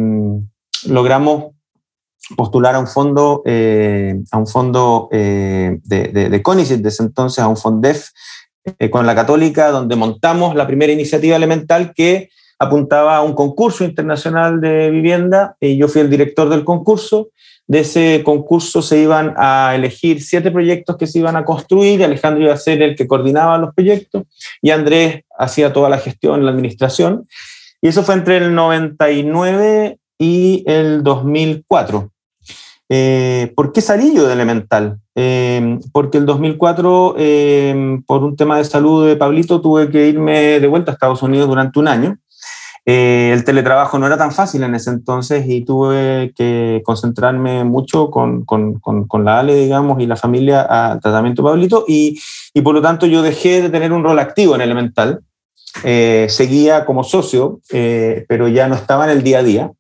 [0.88, 1.54] logramos
[2.38, 7.40] postular a un fondo, eh, a un fondo eh, de, de, de CONICET, desde entonces
[7.44, 8.10] a un FONDEF
[8.80, 13.84] eh, con la Católica, donde montamos la primera iniciativa elemental que apuntaba a un concurso
[13.84, 17.30] internacional de vivienda y yo fui el director del concurso.
[17.66, 22.44] De ese concurso se iban a elegir siete proyectos que se iban a construir Alejandro
[22.44, 24.24] iba a ser el que coordinaba los proyectos
[24.62, 27.28] y Andrés hacía toda la gestión, la administración.
[27.82, 32.10] Y eso fue entre el 99 y el 2004.
[32.90, 35.00] Eh, ¿Por qué salí yo de Elemental?
[35.16, 40.60] Eh, porque el 2004, eh, por un tema de salud de Pablito, tuve que irme
[40.60, 42.18] de vuelta a Estados Unidos durante un año.
[42.86, 48.12] Eh, el teletrabajo no era tan fácil en ese entonces y tuve que concentrarme mucho
[48.12, 52.20] con, con, con, con la Ale, digamos, y la familia al tratamiento Pablito y,
[52.54, 55.22] y, por lo tanto yo dejé de tener un rol activo en Elemental.
[55.84, 59.72] seguía como socio, pero ya no estaba en el día a día.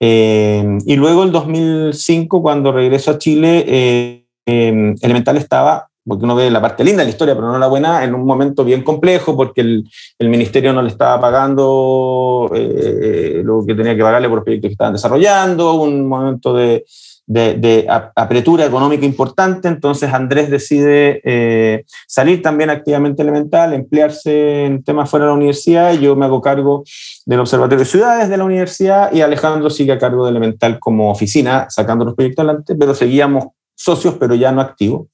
[0.00, 6.34] Eh, y luego el 2005, cuando regreso a Chile, eh, eh, Elemental estaba, porque uno
[6.34, 8.82] ve la parte linda de la historia, pero no la buena, en un momento bien
[8.82, 9.84] complejo, porque el,
[10.20, 14.94] ministerio no le estaba pagando eh, lo que tenía que pagarle por proyectos que estaban
[14.94, 16.84] desarrollando, un momento de,
[17.26, 25.08] de, apertura económica importante, entonces Andrés decide eh, salir también activamente elemental, emplearse en temas
[25.08, 26.84] fuera de la universidad, yo me hago cargo
[27.24, 31.10] del Observatorio de Ciudades de la universidad y Alejandro sigue a cargo de elemental como
[31.10, 35.06] oficina, sacando los proyectos adelante, pero seguíamos socios, pero ya no activos.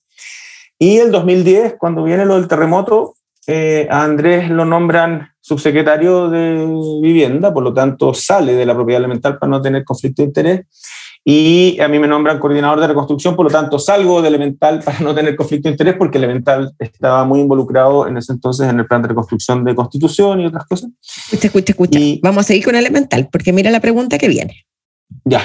[0.83, 3.15] Y el 2010, cuando viene lo del terremoto,
[3.47, 6.67] eh, a Andrés lo nombran subsecretario de
[7.03, 10.67] vivienda, por lo tanto sale de la propiedad elemental para no tener conflicto de interés
[11.23, 15.01] y a mí me nombran coordinador de reconstrucción, por lo tanto salgo de Elemental para
[15.01, 18.87] no tener conflicto de interés porque Elemental estaba muy involucrado en ese entonces en el
[18.87, 20.91] plan de reconstrucción de constitución y otras cosas.
[21.03, 21.99] Escucha, escucha, escucha.
[21.99, 24.65] Y, Vamos a seguir con Elemental porque mira la pregunta que viene.
[25.25, 25.43] Ya.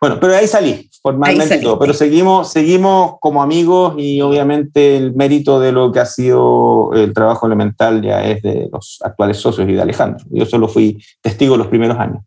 [0.00, 5.60] Bueno, pero ahí salí formalmente todo, pero seguimos, seguimos como amigos y obviamente el mérito
[5.60, 9.74] de lo que ha sido el trabajo elemental ya es de los actuales socios y
[9.74, 10.26] de Alejandro.
[10.30, 12.24] Yo solo fui testigo los primeros años.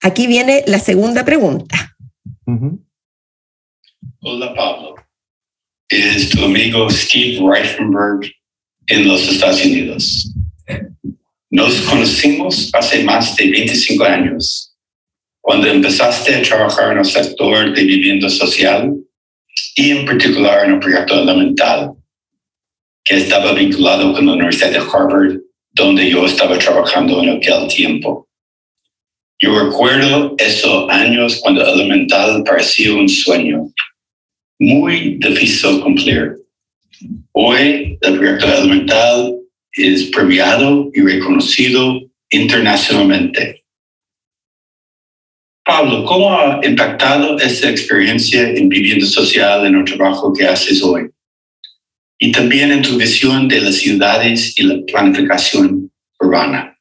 [0.00, 1.96] Aquí viene la segunda pregunta.
[2.46, 2.78] Uh -huh.
[4.20, 4.94] Hola Pablo,
[5.88, 8.30] es tu amigo Steve Reifenberg
[8.86, 10.32] en los Estados Unidos.
[11.50, 14.67] Nos conocimos hace más de 25 años,
[15.48, 18.94] cuando empezaste a trabajar en el sector de vivienda social
[19.76, 21.94] y en particular en el proyecto elemental,
[23.02, 25.38] que estaba vinculado con la Universidad de Harvard,
[25.70, 28.28] donde yo estaba trabajando en aquel tiempo.
[29.38, 33.72] Yo recuerdo esos años cuando Elemental parecía un sueño,
[34.58, 36.36] muy difícil cumplir.
[37.32, 39.34] Hoy el proyecto Elemental
[39.72, 43.57] es premiado y reconocido internacionalmente.
[45.68, 51.10] Pablo, ¿cómo ha impactado esta experiencia en vivienda social en el trabajo que haces hoy?
[52.18, 56.74] Y también en tu visión de las ciudades y la planificación urbana.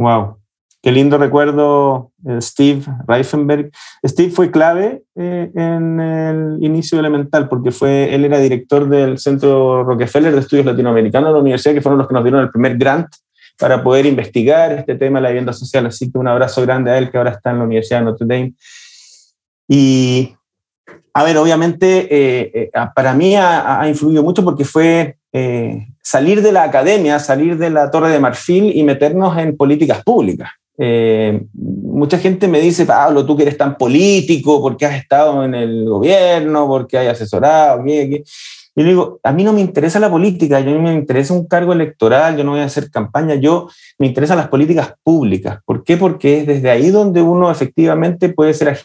[0.00, 0.38] Wow,
[0.82, 2.10] qué lindo recuerdo
[2.40, 3.70] Steve Reifenberg.
[4.04, 9.84] Steve fue clave eh, en el inicio elemental porque fue, él era director del Centro
[9.84, 12.76] Rockefeller de Estudios Latinoamericanos de la universidad, que fueron los que nos dieron el primer
[12.76, 13.06] grant
[13.58, 15.86] para poder investigar este tema de la vivienda social.
[15.86, 18.26] Así que un abrazo grande a él que ahora está en la Universidad de Notre
[18.26, 18.54] Dame.
[19.68, 20.34] Y,
[21.12, 26.40] a ver, obviamente eh, eh, para mí ha, ha, influido mucho porque fue eh, salir
[26.40, 30.48] de la academia, salir de la torre de marfil y meternos en políticas públicas.
[30.80, 35.54] Eh, mucha gente me dice, Pablo, tú que eres tan político, porque has estado en
[35.54, 38.24] el gobierno, porque hay asesorado, ¿qué, qué?
[38.78, 41.48] Y le digo, a mí no me interesa la política, a mí me interesa un
[41.48, 43.68] cargo electoral, yo no voy a hacer campaña, yo
[43.98, 45.58] me interesan las políticas públicas.
[45.64, 45.96] ¿Por qué?
[45.96, 48.78] Porque es desde ahí donde uno efectivamente puede ser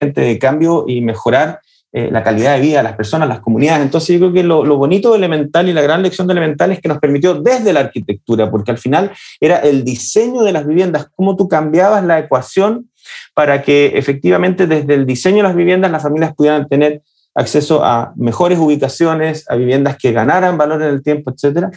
[0.00, 1.60] agente de cambio y mejorar
[1.92, 3.84] eh, la calidad de vida de las personas, las comunidades.
[3.84, 6.80] Entonces yo creo que lo, bonito de Elemental y la gran lección de Elemental es
[6.80, 11.08] que nos permitió desde la arquitectura, porque al final era el diseño de las viviendas,
[11.14, 12.88] cómo tú cambiabas la ecuación
[13.34, 17.02] para que efectivamente desde el diseño de las viviendas las familias pudieran tener
[17.34, 21.68] acceso a mejores ubicaciones, a viviendas que ganaran valor en el tiempo, etc.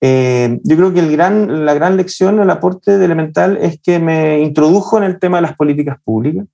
[0.00, 4.40] Eh, yo creo que el la gran lección, el aporte de Elemental es que me
[4.40, 6.46] introdujo en el tema de las políticas públicas,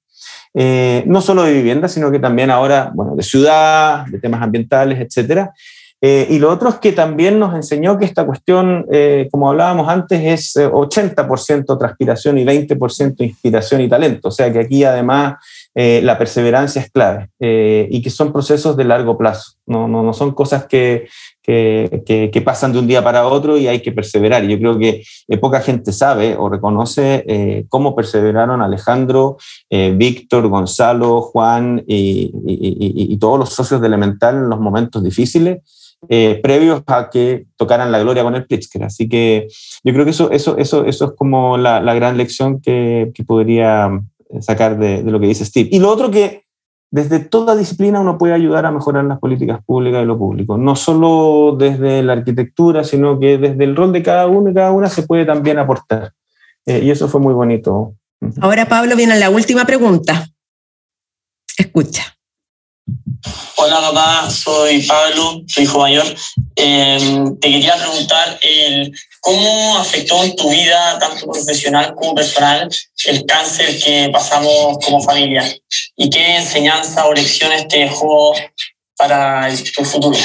[0.55, 5.01] eh, no solo de vivienda, sino que también ahora, bueno, de ciudad, de temas ambientales,
[5.01, 5.53] etcétera.
[6.01, 9.89] Eh, y lo otro es que también nos enseñó que esta cuestión, eh, como hablábamos
[9.89, 14.29] antes, es 80% transpiración y 20% inspiración y talento.
[14.29, 15.37] O sea que aquí además
[15.79, 19.53] la perseverancia es clave y que son procesos de largo plazo.
[19.65, 21.07] No, no, no son cosas que,
[21.49, 24.45] que, pasan de un día para otro y hay que perseverar.
[24.45, 25.03] Yo creo que
[25.41, 29.39] poca gente sabe o reconoce eh, cómo perseveraron Alejandro,
[29.71, 35.61] eh, Víctor, Gonzalo, Juan y, todos los socios de Elemental en los momentos difíciles.
[36.09, 38.85] Eh, previos a que tocaran la gloria con el Pritzker.
[38.85, 39.49] Así que
[39.83, 43.91] yo creo que eso, eso, eso, eso es como la, la gran lección que podría
[44.41, 45.69] sacar de, de, lo que dice Steve.
[45.73, 46.45] Y lo otro que,
[46.91, 50.75] desde toda disciplina uno puede ayudar a mejorar las políticas públicas de lo público, no
[50.75, 54.89] solo desde la arquitectura, sino que desde el rol de cada uno y cada una
[54.89, 56.13] se puede también aportar.
[56.65, 57.95] Eh, y eso fue muy bonito.
[58.41, 60.27] Ahora, Pablo, viene la última pregunta.
[61.57, 62.15] Escucha.
[63.57, 66.07] Hola papá, soy Pablo, tu hijo mayor.
[66.57, 68.93] Eh, te quería preguntar el,
[69.29, 72.67] cómo afectó en tu vida, tanto profesional como personal,
[73.07, 75.45] el cáncer que pasamos como familia
[75.97, 78.33] y qué enseñanza o lecciones te dejó
[78.97, 80.17] para tu futuro.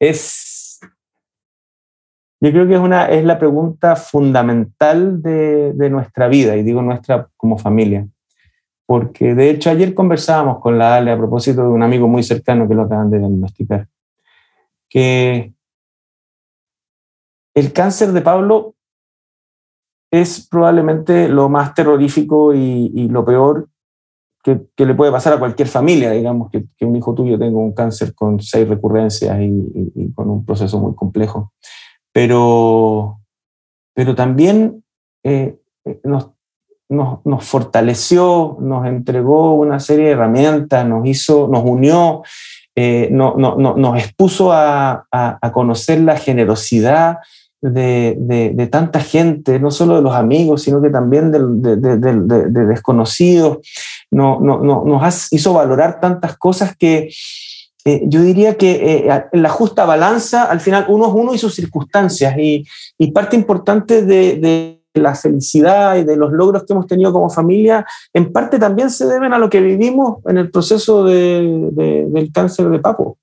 [0.00, 0.80] Es,
[2.40, 6.82] yo creo que es, una, es la pregunta fundamental de, de nuestra vida, y digo
[6.82, 8.08] nuestra como familia.
[8.86, 12.66] Porque de hecho ayer conversábamos con la Ale a propósito de un amigo muy cercano
[12.66, 13.86] que lo acaban de diagnosticar,
[14.90, 15.54] que
[17.54, 18.74] el cáncer de Pablo
[20.12, 23.68] es probablemente lo más terrorífico y, y lo peor
[24.42, 27.58] que, que, le puede pasar a cualquier familia, digamos, que, que, un hijo tuyo tenga
[27.58, 31.52] un cáncer con seis recurrencias y, y, con un proceso muy complejo.
[32.12, 33.20] Pero,
[33.94, 34.82] pero también
[35.22, 35.56] eh,
[36.02, 36.30] nos
[36.90, 42.22] nos, nos, fortaleció, nos entregó una serie de herramientas, nos hizo, nos unió,
[42.82, 45.04] eh, no, no, no, nos expuso a,
[45.52, 47.18] conocer la generosidad
[47.60, 53.58] de, de, tanta gente, no solo de los amigos, sino que también de, de desconocidos.
[54.10, 57.10] No, no, no, nos hizo valorar tantas cosas que
[57.84, 61.54] eh, yo diría que eh, la justa balanza, al final uno es uno y sus
[61.54, 67.30] circunstancias, y parte importante de la felicidad y de los logros que hemos tenido como
[67.30, 72.06] familia, en parte también se deben a lo que vivimos en el proceso de, de,
[72.08, 73.18] del cáncer de papo.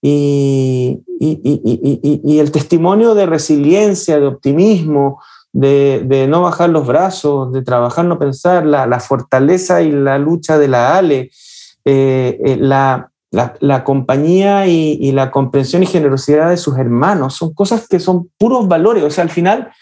[0.00, 5.20] Y, y, el testimonio de resiliencia, de optimismo,
[5.52, 10.56] de, no bajar los brazos, de trabajar, no pensar, la, la fortaleza y la lucha
[10.56, 11.30] de la Ale,
[11.84, 17.52] eh, eh, la, la, la, compañía y, la comprensión y generosidad de sus hermanos, son
[17.52, 19.02] cosas que son puros valores.
[19.02, 19.72] O sea, al final,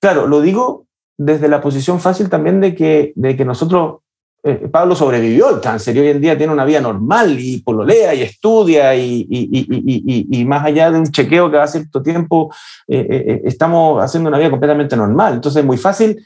[0.00, 4.00] claro, lo digo desde la posición fácil también de que, de que nosotros,
[4.44, 8.14] eh, Pablo sobrevivió al cáncer y hoy en día tiene una vida normal y pololea
[8.14, 12.02] y estudia y, y, y, y más allá de un chequeo que va a cierto
[12.02, 12.54] tiempo,
[12.86, 15.34] eh, eh, estamos haciendo una vida completamente normal.
[15.34, 16.24] Entonces es muy fácil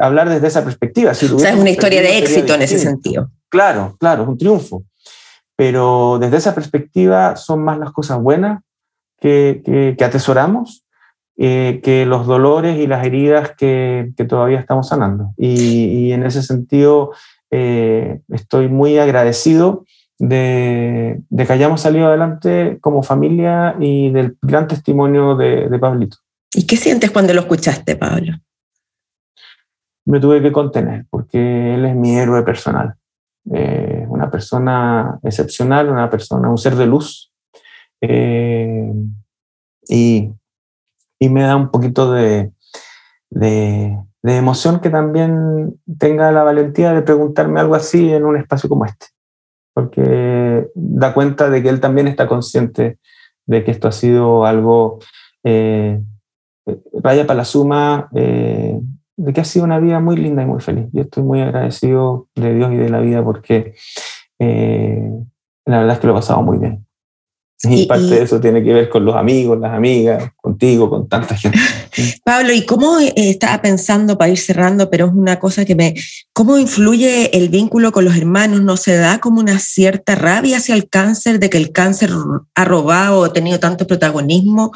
[0.00, 1.14] hablar desde esa perspectiva.
[1.14, 3.30] Si o sea, es una historia de éxito en ese sentido.
[3.48, 4.84] Claro, claro, es un triunfo.
[5.56, 8.62] Pero desde esa perspectiva son más las cosas buenas
[9.20, 10.83] que, que, que atesoramos
[11.36, 15.32] eh, que los dolores y las heridas que, que todavía estamos sanando.
[15.36, 17.12] Y, y en ese sentido,
[17.50, 19.84] eh, estoy muy agradecido
[20.18, 26.18] de, de, que hayamos salido adelante como familia y del gran testimonio de, de Pablito.
[26.54, 28.32] ¿Y qué sientes cuando lo escuchaste, Pablo?
[30.06, 32.94] Me tuve que contener porque él es mi héroe personal.
[33.52, 37.32] Eh, una persona excepcional, una persona, un ser de luz.
[38.00, 38.92] Eh,
[39.88, 40.30] y
[41.24, 42.52] y me da un poquito de,
[43.30, 48.84] de, emoción que también tenga la valentía de preguntarme algo así en un espacio como
[48.84, 49.06] este,
[49.72, 52.98] porque da cuenta de que él también está consciente
[53.46, 54.98] de que esto ha sido algo,
[55.44, 56.00] eh,
[56.92, 58.78] vaya para la suma, eh,
[59.16, 60.86] de que ha sido una vida muy linda y muy feliz.
[60.92, 63.74] Yo estoy muy agradecido de Dios y de la vida porque
[64.38, 65.10] eh,
[65.66, 66.86] la verdad es que lo he pasado muy bien.
[67.68, 71.36] Y, parte de eso tiene que ver con los amigos, las amigas, contigo, con tanta
[71.36, 71.58] gente.
[72.24, 75.94] Pablo, ¿y cómo eh, estaba pensando para ir cerrando, pero es una cosa que me...
[76.32, 78.62] ¿Cómo influye el vínculo con los hermanos?
[78.62, 82.10] ¿No se da como una cierta rabia hacia el cáncer, de que el cáncer
[82.54, 84.72] ha robado o ha tenido tanto protagonismo?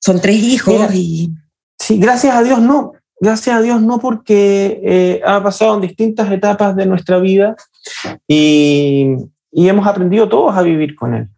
[0.00, 1.30] Son tres hijos y...
[1.78, 2.92] Sí, gracias a Dios no.
[3.20, 7.56] Gracias a Dios no, porque eh, ha pasado en distintas etapas de nuestra vida
[8.28, 9.14] y,
[9.50, 11.28] y hemos aprendido todos a vivir con él.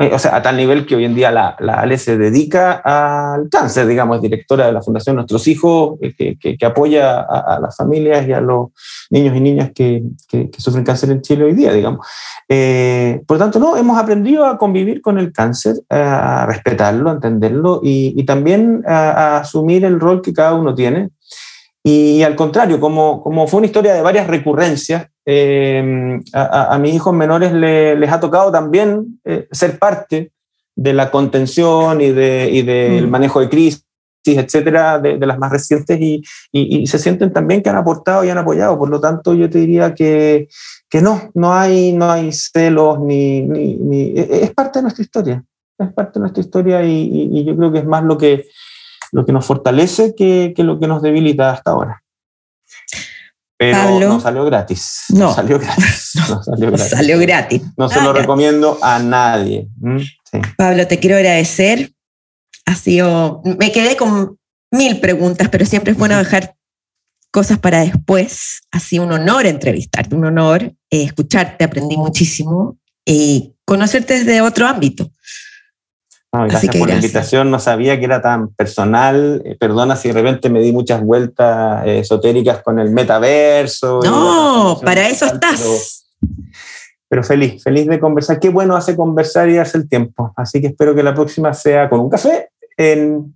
[0.00, 2.74] Eh, o sea, a tal nivel que hoy en día la, la Ale se dedica
[2.84, 7.58] al cáncer, digamos, es directora de la Fundación Nuestros Hijos, eh, que, que, apoya a,
[7.58, 8.68] las familias y a los
[9.10, 12.06] niños y niñas que, que sufren cáncer en Chile hoy día, digamos.
[12.48, 17.14] Eh, por lo tanto, no, hemos aprendido a convivir con el cáncer, a respetarlo, a
[17.14, 21.10] entenderlo y, y también a, a, asumir el rol que cada uno tiene.
[21.82, 26.94] Y, al contrario, como, como fue una historia de varias recurrencias, eh, a, a, mis
[26.94, 30.32] hijos menores le, les ha tocado también eh, ser parte
[30.74, 33.10] de la contención y, de, y del mm.
[33.10, 33.84] manejo de crisis,
[34.24, 38.24] etcétera, de, de las más recientes, y, y, y, se sienten también que han aportado
[38.24, 38.78] y han apoyado.
[38.78, 40.48] Por lo tanto, yo te diría que,
[40.88, 45.02] que no, no hay, no hay celos, ni, ni, ni, e, es parte de nuestra
[45.02, 45.44] historia.
[45.78, 48.46] Es parte de nuestra historia y, y yo creo que es más lo que,
[49.12, 52.02] lo que nos fortalece que, que lo que nos debilita hasta ahora.
[53.58, 55.04] Pero Pablo, no salió gratis.
[55.08, 55.34] No.
[55.34, 56.12] salió gratis.
[56.28, 56.90] No salió gratis.
[56.90, 57.62] salió gratis.
[57.76, 59.68] No se lo recomiendo a nadie.
[59.76, 59.98] ¿Mm?
[59.98, 60.40] Sí.
[60.56, 61.92] Pablo, te quiero agradecer.
[62.66, 63.42] Ha sido.
[63.44, 64.38] Me quedé con
[64.70, 66.54] mil preguntas, pero siempre es bueno dejar
[67.32, 68.60] cosas para después.
[68.70, 71.64] Ha sido un honor entrevistarte, un honor eh, escucharte.
[71.64, 75.10] Aprendí muchísimo y conocerte desde otro ámbito.
[76.32, 76.88] No, gracias por gracias.
[76.88, 79.42] la invitación, no sabía que era tan personal.
[79.44, 84.00] Eh, perdona si de repente me di muchas vueltas eh, esotéricas con el metaverso.
[84.04, 86.06] No, para eso estás.
[86.20, 86.42] Pero,
[87.08, 88.38] pero, feliz, feliz de conversar.
[88.38, 90.32] Qué bueno hace conversar y darse el tiempo.
[90.36, 93.34] Así que espero que la próxima sea con un café en,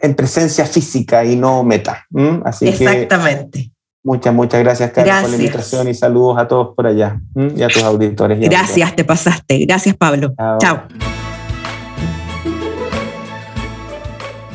[0.00, 2.04] en presencia física y no meta.
[2.10, 2.42] ¿Mm?
[2.44, 3.60] Así Exactamente.
[3.60, 3.74] Que,
[4.06, 7.18] Muchas, muchas gracias, Carlos, por la invitación y saludos a todos por allá
[7.56, 8.38] y a tus auditores.
[8.38, 9.64] gracias, te pasaste.
[9.64, 10.34] Gracias, Pablo.
[10.36, 10.58] Chao.
[10.58, 11.13] Chao.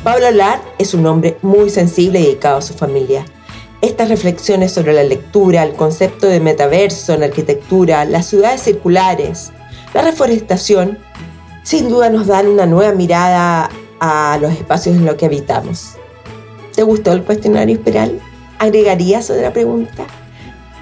[0.02, 3.26] Pablo Lar es un hombre muy sensible y dedicado a su familia.
[3.82, 9.52] Estas reflexiones sobre la lectura, el concepto de metaverso en arquitectura, las ciudades circulares,
[9.92, 10.98] la reforestación,
[11.64, 13.68] sin duda nos dan una nueva mirada
[14.00, 15.96] a los espacios en los que habitamos.
[16.74, 18.18] ¿Te gustó el cuestionario espiral?
[18.58, 20.06] ¿Agregarías otra pregunta?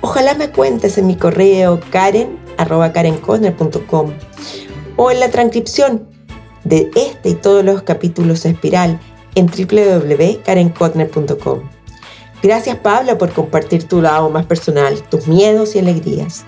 [0.01, 4.13] Ojalá me cuentes en mi correo karen.karenconner.com
[4.95, 6.07] o en la transcripción
[6.69, 9.01] de este y todos los capítulos Espiral
[9.35, 11.61] en www.karenkotner.com.
[12.43, 16.45] Gracias Pablo por compartir tu lado más personal, tus miedos y alegrías,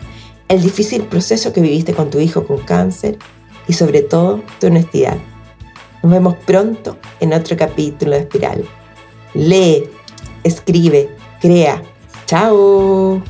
[0.49, 3.19] el difícil proceso que viviste con tu hijo con cáncer
[3.67, 5.17] y sobre todo tu honestidad.
[6.03, 8.65] Nos vemos pronto en otro capítulo de Espiral.
[9.35, 9.91] Lee,
[10.45, 11.09] escribe,
[11.41, 11.83] crea.
[12.27, 13.21] Chao.